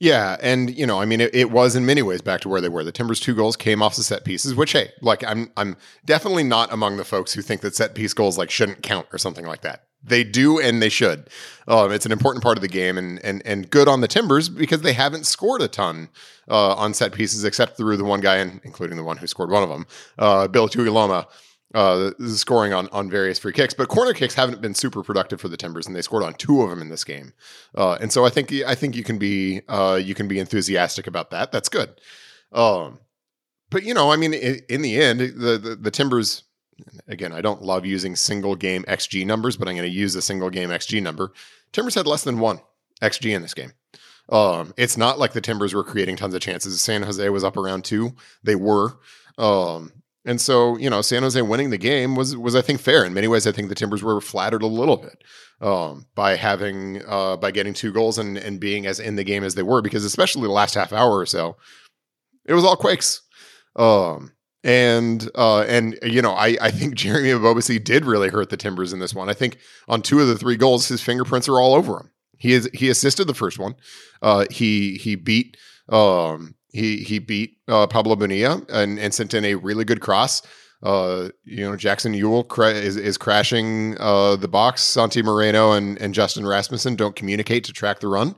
[0.00, 2.62] Yeah, and you know, I mean, it, it, was in many ways back to where
[2.62, 2.82] they were.
[2.82, 6.42] The Timbers' two goals came off the set pieces, which hey, like I'm I'm definitely
[6.42, 9.46] not among the folks who think that set piece goals like shouldn't count or something
[9.46, 9.84] like that.
[10.02, 11.28] They do, and they should.
[11.68, 14.48] Um, it's an important part of the game, and and and good on the Timbers
[14.48, 16.08] because they haven't scored a ton
[16.48, 19.50] uh, on set pieces except through the one guy, and including the one who scored
[19.50, 19.86] one of them,
[20.18, 21.26] uh, Bill Tuiloma
[21.74, 25.48] uh, scoring on on various free kicks, but corner kicks haven't been super productive for
[25.48, 27.32] the Timbers, and they scored on two of them in this game.
[27.74, 31.06] Uh, and so I think I think you can be uh, you can be enthusiastic
[31.06, 31.52] about that.
[31.52, 32.00] That's good.
[32.52, 32.98] Um,
[33.70, 36.44] but you know, I mean, in, in the end, the, the, the Timbers.
[37.08, 40.22] Again, I don't love using single game XG numbers, but I'm going to use a
[40.22, 41.32] single game XG number.
[41.72, 42.60] Timbers had less than one
[43.02, 43.72] XG in this game.
[44.28, 46.80] Um, it's not like the Timbers were creating tons of chances.
[46.80, 48.14] San Jose was up around two.
[48.42, 48.98] They were.
[49.38, 49.92] Um,
[50.24, 53.14] and so, you know, San Jose winning the game was was I think fair in
[53.14, 53.46] many ways.
[53.46, 55.24] I think the Timbers were flattered a little bit
[55.60, 59.42] um, by having uh, by getting two goals and and being as in the game
[59.42, 61.56] as they were, because especially the last half hour or so,
[62.44, 63.22] it was all quakes.
[63.76, 64.32] Um,
[64.62, 68.92] and uh, and you know, I I think Jeremy Ebobisse did really hurt the Timbers
[68.92, 69.28] in this one.
[69.28, 69.58] I think
[69.88, 72.10] on two of the three goals, his fingerprints are all over him.
[72.38, 73.74] He is he assisted the first one.
[74.22, 75.56] Uh, he he beat
[75.88, 80.42] um, he he beat uh, Pablo Bonilla and, and sent in a really good cross.
[80.82, 84.80] Uh, you know, Jackson Yueill cra- is, is crashing uh, the box.
[84.80, 88.34] Santi Moreno and, and Justin Rasmussen don't communicate to track the run.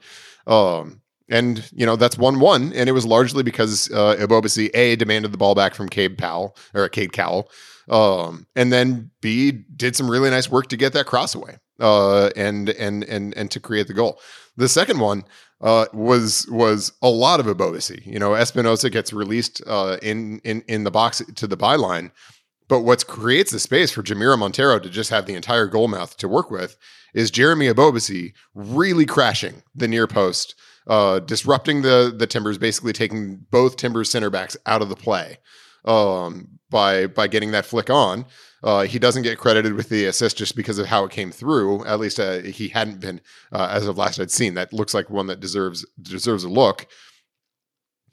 [0.48, 2.72] Um, and, you know, that's 1 1.
[2.74, 6.56] And it was largely because uh, Ebobisse, A, demanded the ball back from Cade Powell
[6.74, 7.50] or Cade Cowell.
[7.88, 12.30] Um, and then B, did some really nice work to get that cross away uh,
[12.36, 14.20] and, and, and, and to create the goal.
[14.56, 15.24] The second one,
[15.62, 18.04] uh, was was a lot of Ebobisse.
[18.04, 22.10] You know, Espinoza gets released uh, in in in the box to the byline,
[22.68, 26.16] but what creates the space for Jamiro Monteiro to just have the entire goal mouth
[26.16, 26.76] to work with
[27.14, 30.54] is Jeremy Ebobisse really crashing the near post,
[30.86, 35.38] uh, disrupting the the Timbers, basically taking both Timbers center backs out of the play
[35.84, 38.26] um, by by getting that flick on.
[38.62, 41.84] Uh, he doesn't get credited with the assist just because of how it came through.
[41.84, 43.20] At least uh, he hadn't been
[43.52, 44.54] uh, as of last I'd seen.
[44.54, 46.86] That looks like one that deserves deserves a look.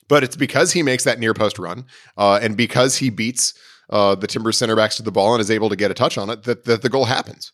[0.07, 1.86] But it's because he makes that near post run,
[2.17, 3.53] uh, and because he beats
[3.89, 6.30] the Timbers center backs to the ball and is able to get a touch on
[6.30, 7.51] it that, that the goal happens.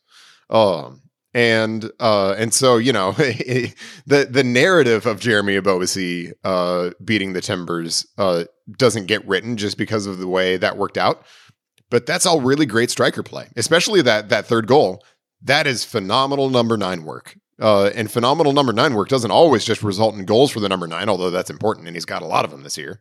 [0.49, 1.01] Um,
[1.36, 3.76] and uh, and so you know the
[4.08, 8.46] the narrative of Jeremy Ebobisse uh, beating the Timbers uh,
[8.78, 11.26] doesn't get written just because of the way that worked out.
[11.92, 15.04] But that's all really great striker play, especially that that third goal.
[15.42, 17.38] That is phenomenal number nine work.
[17.60, 20.88] Uh, and phenomenal number nine work doesn't always just result in goals for the number
[20.88, 23.00] nine, although that's important, and he's got a lot of them this year.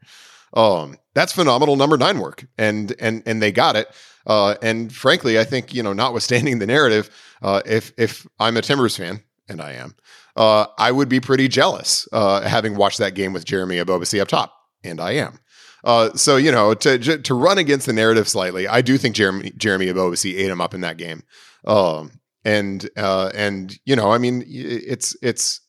[0.54, 3.88] Um, that's phenomenal number nine work, and and and they got it.
[4.26, 7.10] Uh, and frankly, I think you know, notwithstanding the narrative,
[7.42, 9.94] uh, if if I'm a Timbers fan, and I am,
[10.36, 14.28] uh, I would be pretty jealous uh, having watched that game with Jeremy Ebobisse up
[14.28, 15.38] top, and I am.
[15.84, 19.52] Uh, so you know, to to run against the narrative slightly, I do think Jeremy
[19.56, 21.22] Jeremy Ebobisse ate him up in that game.
[21.66, 25.60] Um, and uh, and you know, I mean, it's it's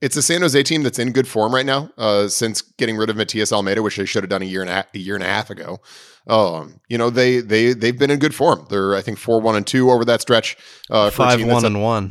[0.00, 1.90] it's a San Jose team that's in good form right now.
[1.98, 4.70] Uh, since getting rid of Matias Almeyda, which they should have done a year and
[4.70, 5.80] a, a year and a half ago.
[6.26, 8.66] Um, you know, they they they've been in good form.
[8.70, 10.56] They're I think four one and two over that stretch.
[10.90, 12.10] Uh, Five one and one.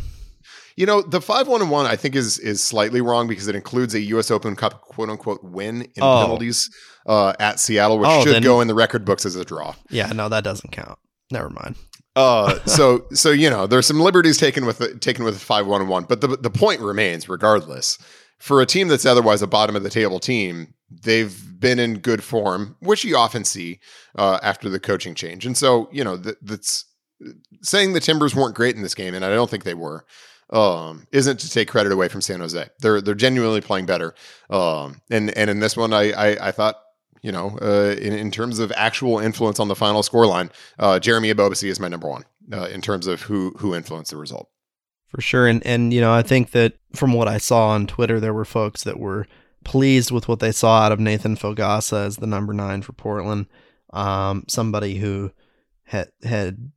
[0.76, 3.56] You know, the five one and one I think is is slightly wrong because it
[3.56, 4.32] includes a U.S.
[4.32, 6.22] Open Cup quote unquote win in oh.
[6.22, 6.70] penalties
[7.06, 9.76] uh, at Seattle, which oh, should then, go in the record books as a draw.
[9.90, 10.98] Yeah, no, that doesn't count.
[11.32, 11.76] Never mind.
[12.16, 15.90] uh, so so you know, there's some liberties taken with taken with five one and
[15.90, 17.98] one, but the the point remains, regardless.
[18.44, 22.22] For a team that's otherwise a bottom of the table team, they've been in good
[22.22, 23.80] form, which you often see
[24.18, 25.46] uh, after the coaching change.
[25.46, 26.84] And so, you know, th- that's
[27.62, 30.04] saying the Timbers weren't great in this game, and I don't think they were
[30.50, 32.68] um, isn't to take credit away from San Jose.
[32.82, 34.14] They're they're genuinely playing better.
[34.50, 36.82] Um, and and in this one, I I, I thought
[37.22, 41.34] you know uh, in in terms of actual influence on the final scoreline, uh, Jeremy
[41.34, 44.50] Ebobisse is my number one uh, in terms of who who influenced the result.
[45.14, 48.20] For sure, and and you know I think that from what I saw on Twitter,
[48.20, 49.28] there were folks that were
[49.64, 53.46] pleased with what they saw out of Nathan Fogaça as the number nine for Portland.
[53.92, 55.32] Um, somebody who
[55.84, 56.72] had had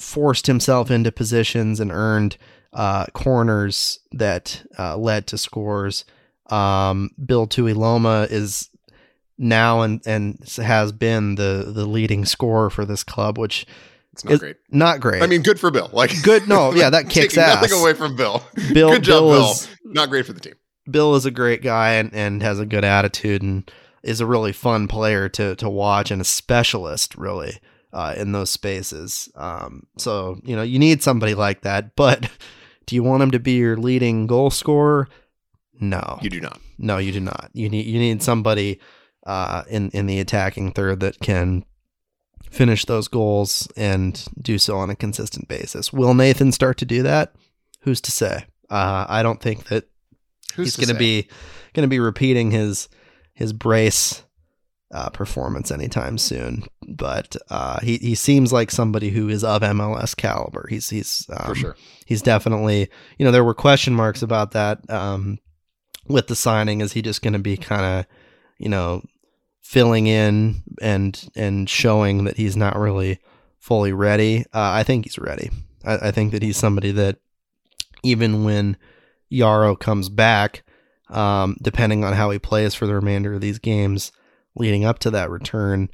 [0.00, 2.36] forced himself into positions and earned
[2.72, 6.04] uh, corners that uh, led to scores.
[6.50, 8.70] Um, Bill Tuiloma is
[9.38, 13.66] now and and has been the the leading scorer for this club, which
[14.16, 14.56] It's not Is- great.
[14.70, 15.22] Not great.
[15.22, 15.90] I mean, good for Bill.
[15.92, 16.48] Like good.
[16.48, 17.60] No, yeah, that kicks ass.
[17.62, 18.42] nothing away from Bill.
[18.72, 19.50] Bill, good job, Bill Bill.
[19.52, 20.54] is Not great for the team.
[20.90, 23.70] Bill is a great guy and, and has a good attitude and
[24.02, 27.58] is a really fun player to to watch and a specialist really
[27.92, 29.28] uh, in those spaces.
[29.34, 32.30] Um, so you know you need somebody like that, but
[32.86, 35.08] do you want him to be your leading goal scorer?
[35.80, 36.58] No, You do not.
[36.78, 37.50] no, you do not.
[37.52, 38.80] You need you need somebody
[39.26, 41.64] uh, in in the attacking third that can
[42.56, 45.92] finish those goals and do so on a consistent basis.
[45.92, 47.34] Will Nathan start to do that?
[47.82, 48.46] Who's to say?
[48.70, 49.84] Uh, I don't think that
[50.54, 51.28] Who's he's going to be
[51.74, 52.88] going to be repeating his
[53.34, 54.22] his brace
[54.92, 56.64] uh, performance anytime soon.
[56.88, 60.66] But uh, he he seems like somebody who is of MLS caliber.
[60.68, 61.76] He's he's um, for sure.
[62.06, 62.88] he's definitely
[63.18, 65.38] you know there were question marks about that um,
[66.08, 66.80] with the signing.
[66.80, 68.06] Is he just going to be kind of
[68.58, 69.02] you know
[69.66, 73.18] filling in and and showing that he's not really
[73.58, 74.44] fully ready?
[74.54, 75.50] Uh, I think he's ready.
[75.84, 77.18] I, I think that he's somebody that
[78.04, 78.76] even when
[79.28, 80.62] Yarrow comes back,
[81.08, 84.12] um, depending on how he plays for the remainder of these games
[84.54, 85.88] leading up to that return,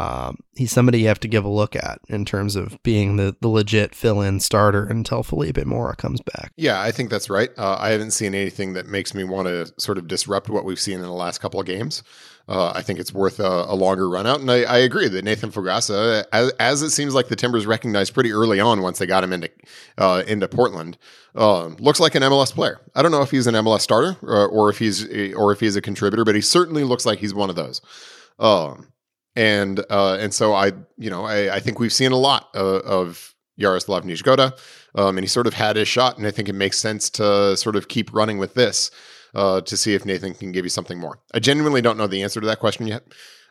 [0.00, 3.36] um, he's somebody you have to give a look at in terms of being the,
[3.40, 6.52] the legit fill in starter until Felipe Mora comes back.
[6.56, 7.50] Yeah, I think that's right.
[7.58, 10.80] Uh, I haven't seen anything that makes me want to sort of disrupt what we've
[10.80, 12.02] seen in the last couple of games.
[12.48, 14.40] Uh, I think it's worth a, a longer run out.
[14.40, 18.14] And I, I agree that Nathan Fogaça, as, as it seems like the Timbers recognized
[18.14, 19.50] pretty early on once they got him into
[19.98, 20.96] uh, into Portland,
[21.34, 22.80] uh, looks like an MLS player.
[22.94, 25.76] I don't know if he's an MLS starter or, or if he's or if he's
[25.76, 27.82] a contributor, but he certainly looks like he's one of those.
[28.40, 28.89] Um,
[29.36, 32.82] and uh, and so I, you know, I, I think we've seen a lot of,
[32.82, 34.58] of Yaroslav Niezgoda,
[34.94, 37.56] um, and he sort of had his shot, and I think it makes sense to
[37.56, 38.90] sort of keep running with this
[39.34, 41.20] uh, to see if Nathan can give you something more.
[41.32, 43.04] I genuinely don't know the answer to that question yet,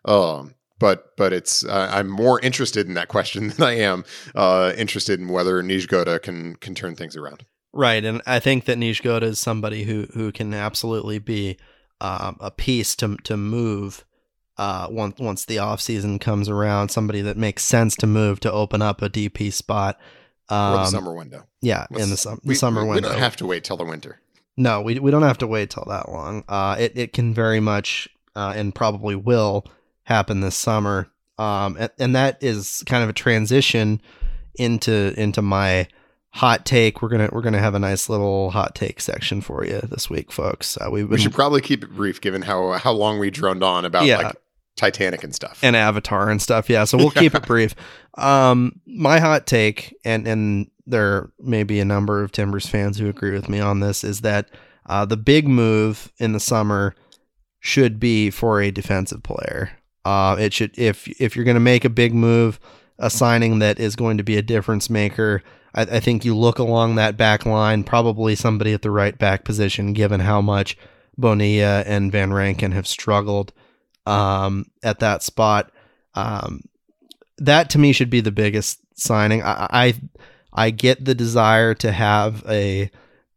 [0.05, 4.03] um, but but it's uh, I'm more interested in that question than I am
[4.35, 7.45] uh, interested in whether Niezgoda can can turn things around.
[7.71, 11.57] Right, and I think that Niezgoda is somebody who who can absolutely be
[12.01, 14.05] um, a piece to to move
[14.59, 16.89] uh, once once the off season comes around.
[16.89, 19.97] Somebody that makes sense to move to open up a DP spot.
[20.49, 21.45] Um, or the summer window.
[21.61, 23.07] yeah, in the, Let's- sum- the we, summer we, window.
[23.09, 24.19] We don't have to wait till the winter.
[24.57, 26.43] No, we we don't have to wait till that long.
[26.49, 29.65] Uh, it it can very much uh, and probably will
[30.03, 31.07] happen this summer.
[31.37, 34.01] Um, and, and that is kind of a transition
[34.55, 35.87] into into my
[36.31, 37.01] hot take.
[37.01, 40.31] We're gonna we're gonna have a nice little hot take section for you this week,
[40.31, 40.77] folks.
[40.77, 43.85] Uh, we've We should probably keep it brief, given how how long we droned on
[43.85, 44.17] about Yeah.
[44.17, 44.35] like
[44.79, 45.59] Titanic and stuff.
[45.61, 46.69] and Avatar and stuff.
[46.69, 47.75] Yeah, so we'll keep it brief.
[48.17, 53.09] Um, my hot take, and and there may be a number of Timbers fans who
[53.09, 54.49] agree with me on this, is that
[54.85, 56.95] uh, the big move in the summer
[57.59, 59.71] should be for a defensive player.
[60.05, 62.59] Uh, it should if if you're going to make a big move,
[62.97, 65.43] a signing that is going to be a difference maker.
[65.75, 69.43] I, I think you look along that back line, probably somebody at the right back
[69.43, 70.77] position, given how much
[71.17, 73.51] Bonilla and Van Rankin have struggled
[74.09, 75.71] um, at that spot.
[76.15, 76.61] Um,
[77.37, 79.41] that to me should be the biggest signing.
[79.43, 79.93] I, I
[80.51, 82.89] I get the desire to have a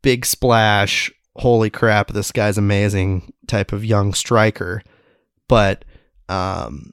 [0.02, 1.12] big splash.
[1.36, 4.82] Holy crap, this guy's amazing type of young striker,
[5.48, 5.84] but
[6.28, 6.92] um,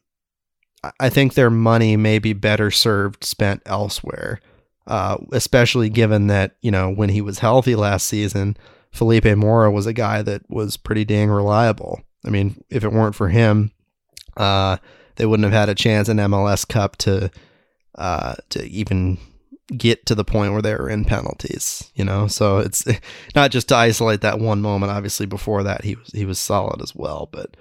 [1.00, 4.40] I- think their money may be better served spent elsewhere.
[4.88, 8.58] Uh, especially given that you know when he was healthy last season,
[8.92, 12.02] Felipe Mora was a guy that was pretty dang reliable.
[12.26, 13.72] I mean, if it weren't for him,
[14.38, 14.78] uh,
[15.16, 17.32] they wouldn't have had a chance in MLS Cup to
[17.96, 19.18] uh, to even
[19.76, 21.92] get to the point where they were in penalties.
[21.96, 22.86] You know, so it's
[23.36, 24.92] not just to isolate that one moment.
[24.92, 27.30] Obviously, before that, he was he was solid as well.
[27.32, 27.56] But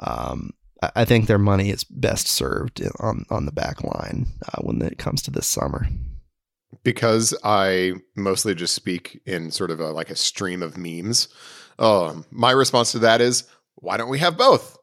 [0.00, 0.52] um,
[0.94, 4.98] I, think their money is best served on on the back line uh, when it
[4.98, 5.88] comes to this summer.
[6.82, 11.28] because I mostly just speak in sort of a, like a stream of memes.
[11.78, 13.44] Um, my response to that is,
[13.76, 14.78] why don't we have both?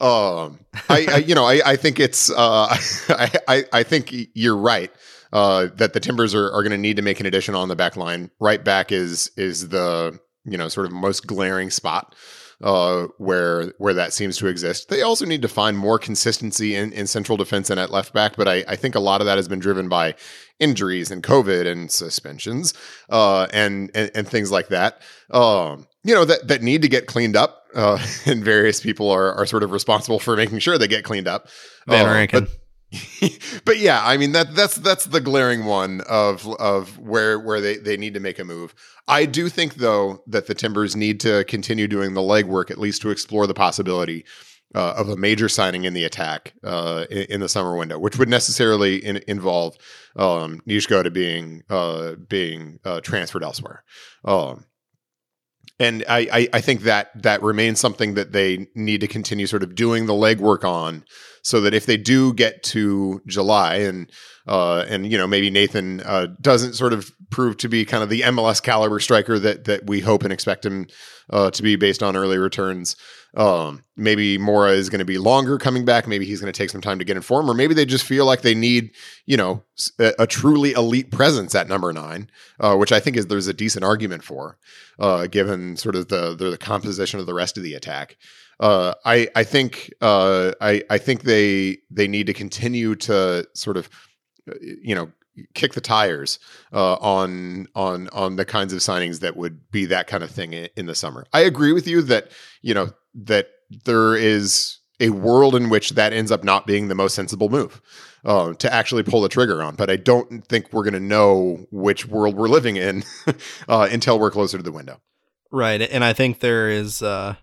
[0.00, 2.68] Um, I, I you know, I, I think it's, uh,
[3.08, 4.92] I, I, I think you're right.
[5.30, 7.76] Uh, that the Timbers are, are going to need to make an addition on the
[7.76, 8.30] back line.
[8.40, 12.14] Right back is is the you know sort of most glaring spot
[12.62, 14.88] uh, where where that seems to exist.
[14.88, 18.36] They also need to find more consistency in, in central defense and at left back,
[18.36, 20.14] but I, I think a lot of that has been driven by
[20.58, 22.74] injuries and COVID and suspensions
[23.10, 25.02] uh, and, and and things like that.
[25.30, 29.34] Um, you know that that need to get cleaned up, uh, and various people are
[29.34, 31.48] are sort of responsible for making sure they get cleaned up.
[31.86, 32.44] Van Uh, Rankin.
[32.44, 32.50] but
[33.66, 37.76] but yeah, I mean that that's that's the glaring one of of where where they
[37.76, 38.74] they need to make a move.
[39.06, 43.02] I do think though that the Timbers need to continue doing the legwork at least
[43.02, 44.24] to explore the possibility
[44.74, 48.18] uh, of a major signing in the attack uh, in, in, the summer window, which
[48.18, 49.76] would necessarily in, involve
[50.16, 53.84] um, Niezgoda being uh, being uh, transferred elsewhere.
[54.24, 54.64] Um,
[55.80, 59.62] and I, I, I think that that remains something that they need to continue sort
[59.62, 61.04] of doing the legwork on,
[61.42, 64.10] so that if they do get to July and
[64.46, 68.08] uh, and you know maybe Nathan uh, doesn't sort of prove to be kind of
[68.08, 70.88] the MLS caliber striker that that we hope and expect him
[71.30, 72.96] uh, to be based on early returns.
[73.36, 76.08] Um, maybe Mora is going to be longer coming back.
[76.08, 78.04] Maybe he's going to take some time to get in form, or maybe they just
[78.04, 78.90] feel like they need,
[79.26, 79.62] you know,
[79.98, 83.52] a, a truly elite presence at number nine, uh, which I think is there's a
[83.54, 84.58] decent argument for,
[84.98, 88.16] uh, given sort of the, the, the composition of the rest of the attack.
[88.60, 93.76] Uh, I I think uh, I I think they they need to continue to sort
[93.76, 93.88] of,
[94.50, 95.12] uh, you know,
[95.54, 96.38] kick the tires
[96.72, 100.52] uh, on on on the kinds of signings that would be that kind of thing
[100.52, 101.26] in, in, the summer.
[101.32, 102.30] I agree with you that
[102.62, 103.48] you know that
[103.84, 107.80] there is a world in which that ends up not being the most sensible move
[108.24, 109.76] uh, to actually pull the trigger on.
[109.76, 113.04] But I don't think we're going to know which world we're living in
[113.68, 115.00] uh, until we're closer to the window.
[115.50, 117.36] Right, and I think there is uh,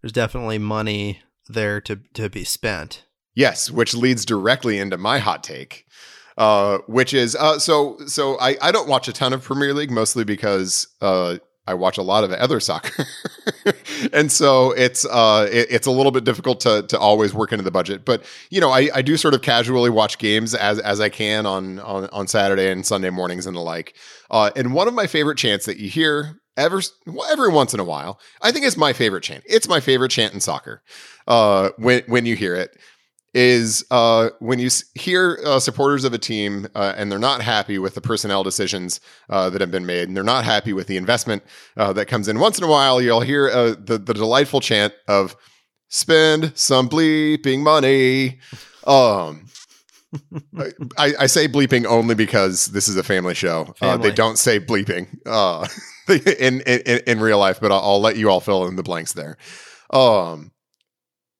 [0.00, 3.04] there's definitely money there to to be spent.
[3.34, 5.86] Yes, which leads directly into my hot take
[6.38, 9.90] uh, which is uh, so so I, I don't watch a ton of Premier League
[9.90, 13.06] mostly because uh, I watch a lot of other soccer,
[14.12, 17.62] and so it's uh it, it's a little bit difficult to to always work into
[17.62, 18.04] the budget.
[18.04, 21.46] But you know, I, I do sort of casually watch games as as I can
[21.46, 23.94] on on on Saturday and Sunday mornings and the like.
[24.30, 26.82] Uh, and one of my favorite chants that you hear ever
[27.30, 29.44] every once in a while, I think it's my favorite chant.
[29.46, 30.82] It's my favorite chant in soccer.
[31.28, 32.76] Uh, when when you hear it,
[33.34, 37.78] is uh, when you hear uh, supporters of a team uh, and they're not happy
[37.78, 40.96] with the personnel decisions uh, that have been made, and they're not happy with the
[40.96, 41.42] investment
[41.76, 42.38] uh, that comes in.
[42.38, 45.34] Once in a while, you'll hear uh, the the delightful chant of
[45.88, 48.38] "Spend some bleeping money."
[48.86, 49.46] Um,
[50.98, 53.74] I, I, say bleeping only because this is a family show.
[53.78, 54.10] Family.
[54.10, 55.06] they don't say bleeping
[56.38, 59.14] in, in in real life, but I'll, I'll let you all fill in the blanks
[59.14, 59.38] there.
[59.90, 60.52] Um,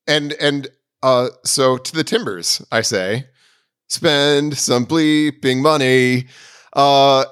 [0.07, 0.69] and and
[1.03, 3.27] uh, so to the Timbers, I say,
[3.89, 6.27] spend some bleeping money.
[6.73, 7.25] Uh,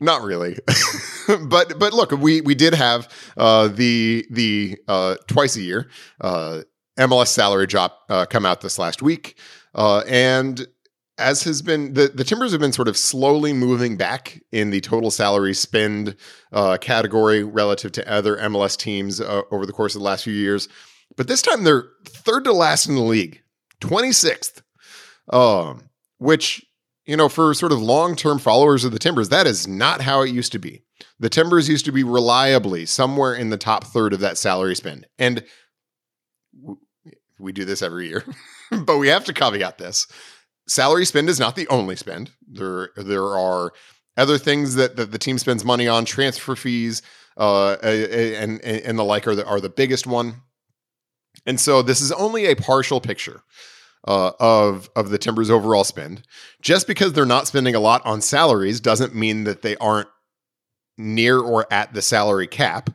[0.00, 0.58] not really,
[1.46, 5.88] but but look, we we did have uh, the the uh, twice a year
[6.20, 6.62] uh,
[6.98, 9.38] MLS salary drop uh, come out this last week,
[9.74, 10.66] uh, and
[11.18, 14.80] as has been the, the Timbers have been sort of slowly moving back in the
[14.80, 16.16] total salary spend
[16.52, 20.34] uh, category relative to other MLS teams uh, over the course of the last few
[20.34, 20.68] years.
[21.16, 23.42] But this time they're third to last in the league,
[23.80, 24.62] 26th.
[25.30, 25.88] Um,
[26.18, 26.64] which,
[27.06, 30.22] you know, for sort of long term followers of the Timbers, that is not how
[30.22, 30.82] it used to be.
[31.18, 35.06] The Timbers used to be reliably somewhere in the top third of that salary spend.
[35.18, 35.44] And
[37.38, 38.24] we do this every year,
[38.70, 40.06] but we have to caveat this.
[40.66, 42.30] Salary spend is not the only spend.
[42.46, 43.72] There, there are
[44.16, 47.02] other things that, that the team spends money on, transfer fees,
[47.36, 50.36] uh, and, and the like are the, are the biggest one.
[51.46, 53.42] And so this is only a partial picture
[54.06, 56.22] uh, of of the Timbers' overall spend.
[56.60, 60.08] Just because they're not spending a lot on salaries doesn't mean that they aren't
[60.96, 62.90] near or at the salary cap.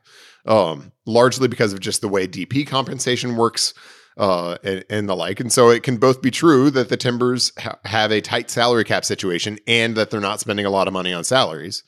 [0.46, 3.74] Um, largely because of just the way DP compensation works
[4.18, 5.40] uh, and, and, the like.
[5.40, 8.84] And so it can both be true that the Timbers ha- have a tight salary
[8.84, 11.84] cap situation and that they're not spending a lot of money on salaries.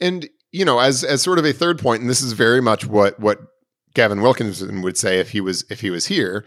[0.00, 2.86] And you know, as as sort of a third point, and this is very much
[2.86, 3.38] what what
[3.94, 6.44] Gavin Wilkinson would say if he was if he was here,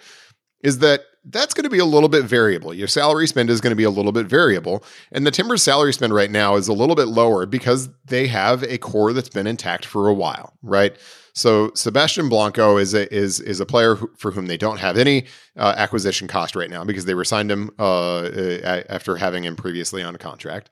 [0.64, 2.74] is that that's going to be a little bit variable.
[2.74, 5.94] Your salary spend is going to be a little bit variable, and the Timbers salary
[5.94, 9.48] spend right now is a little bit lower because they have a core that's been
[9.48, 10.98] intact for a while, right?
[11.34, 14.98] So Sebastian Blanco is a is is a player who, for whom they don't have
[14.98, 15.26] any
[15.58, 20.04] uh, acquisition cost right now because they resigned him uh, uh after having him previously
[20.04, 20.70] on a contract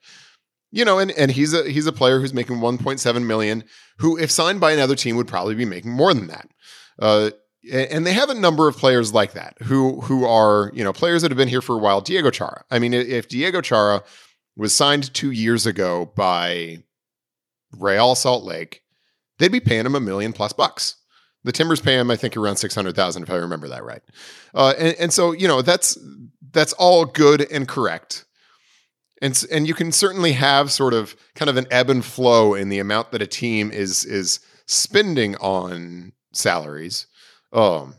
[0.71, 3.63] you know, and and he's a he's a player who's making 1.7 million,
[3.97, 6.47] who if signed by another team would probably be making more than that.
[7.01, 7.31] Uh,
[7.71, 11.21] and they have a number of players like that who who are you know players
[11.21, 12.01] that have been here for a while.
[12.01, 12.63] Diego Chara.
[12.71, 14.03] I mean, if Diego Chara
[14.55, 16.83] was signed two years ago by
[17.77, 18.81] Real Salt Lake,
[19.37, 20.95] they'd be paying him a million plus bucks.
[21.43, 24.01] The Timbers pay him, I think, around six hundred thousand, if I remember that right.
[24.53, 25.97] Uh, and, and so you know that's
[26.51, 28.25] that's all good and correct
[29.21, 32.69] and and you can certainly have sort of kind of an ebb and flow in
[32.69, 37.07] the amount that a team is is spending on salaries
[37.53, 37.95] um,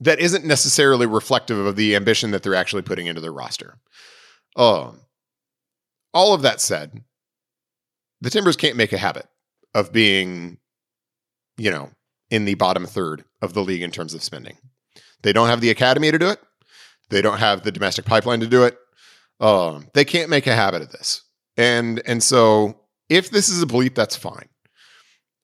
[0.00, 3.78] that isn't necessarily reflective of the ambition that they're actually putting into their roster.
[4.56, 5.00] Um,
[6.12, 7.02] all of that said,
[8.20, 9.26] the Timbers can't make a habit
[9.74, 10.58] of being,
[11.56, 11.90] you know,
[12.30, 14.56] in the bottom third of the league in terms of spending.
[15.22, 16.40] They don't have the academy to do it.
[17.10, 18.78] They don't have the domestic pipeline to do it.
[19.40, 21.22] Um, they can't make a habit of this.
[21.56, 24.48] And and so if this is a bleep, that's fine.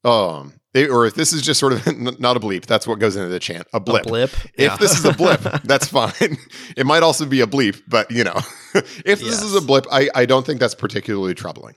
[0.05, 3.17] Um, they, or if this is just sort of not a bleep, that's what goes
[3.17, 3.67] into the chant.
[3.73, 4.07] A blip.
[4.07, 4.31] A blip.
[4.55, 6.39] If this is a blip, that's fine.
[6.77, 8.39] It might also be a bleep, but you know,
[8.75, 11.75] if this is a blip, I, I don't think that's particularly troubling.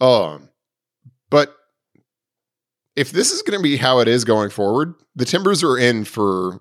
[0.00, 0.50] Um,
[1.30, 1.54] but
[2.96, 6.04] if this is going to be how it is going forward, the Timbers are in
[6.04, 6.60] for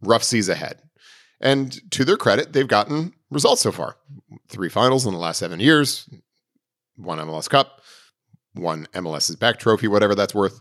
[0.00, 0.80] rough seas ahead.
[1.40, 3.96] And to their credit, they've gotten results so far.
[4.48, 6.08] Three finals in the last seven years,
[6.96, 7.82] one MLS Cup,
[8.54, 10.60] one MLS's back trophy, whatever that's worth.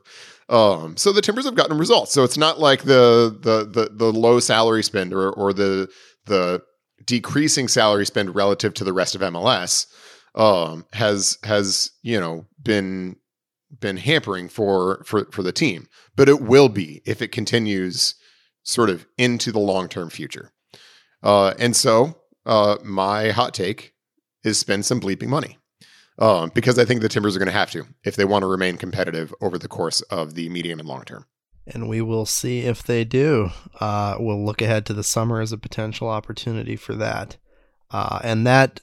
[0.50, 2.12] Um, so the Timbers have gotten results.
[2.12, 5.90] So it's not like the the the, the low salary spend or or the
[6.26, 6.62] the
[7.06, 9.88] decreasing salary spend relative to the rest of MLS
[10.36, 13.16] um, has has you know been
[13.80, 18.16] been hampering for for for the team, but it will be if it continues
[18.64, 20.52] sort of into the long term future.
[21.22, 23.94] Uh, and so uh, my hot take
[24.44, 25.58] is spend some bleeping money
[26.20, 28.48] um, because I think the Timbers are going to have to if they want to
[28.48, 31.26] remain competitive over the course of the medium and long term.
[31.66, 33.50] and we will see if they do.
[33.80, 37.38] Uh, we'll look ahead to the summer as a potential opportunity for that.
[37.90, 38.82] Uh, and that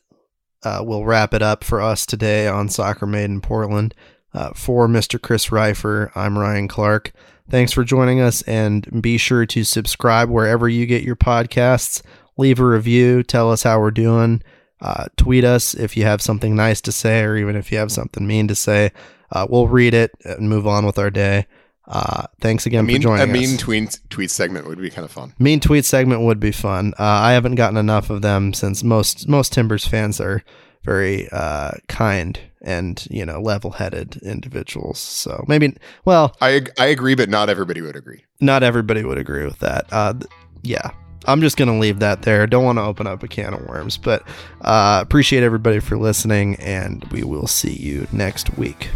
[0.62, 3.94] uh, will wrap it up for us today on Soccer Made in Portland.
[4.32, 5.20] Uh, for Mr.
[5.20, 7.12] Chris Rifer, I'm Ryan Clark.
[7.48, 12.01] Thanks for joining us, and be sure to subscribe wherever you get your podcasts.
[12.36, 14.40] Leave a review, tell us how we're doing.
[14.81, 17.93] Uh, tweet us if you have something nice to say, or even if you have
[17.93, 18.93] something mean to say.
[19.31, 21.47] Uh, we'll read it and move on with our day.
[21.86, 23.61] Uh, thanks again mean, for joining a mean us.
[23.61, 25.35] tweet tweet segment would be kind of fun.
[25.39, 26.94] mean tweet segment would be fun.
[26.98, 30.44] Uh, I haven't gotten enough of them since most most Timbers fans are
[30.85, 35.01] very uh, kind and you know level-headed individuals.
[35.01, 38.24] So maybe, well, I I agree, but not everybody would agree.
[38.40, 39.86] not everybody would agree with that.
[39.90, 40.31] Uh, th-
[40.62, 40.90] yeah,
[41.26, 42.47] I'm just gonna leave that there.
[42.47, 44.22] Don't want to open up a can of worms, but
[44.62, 48.88] uh, appreciate everybody for listening, and we will see you next week.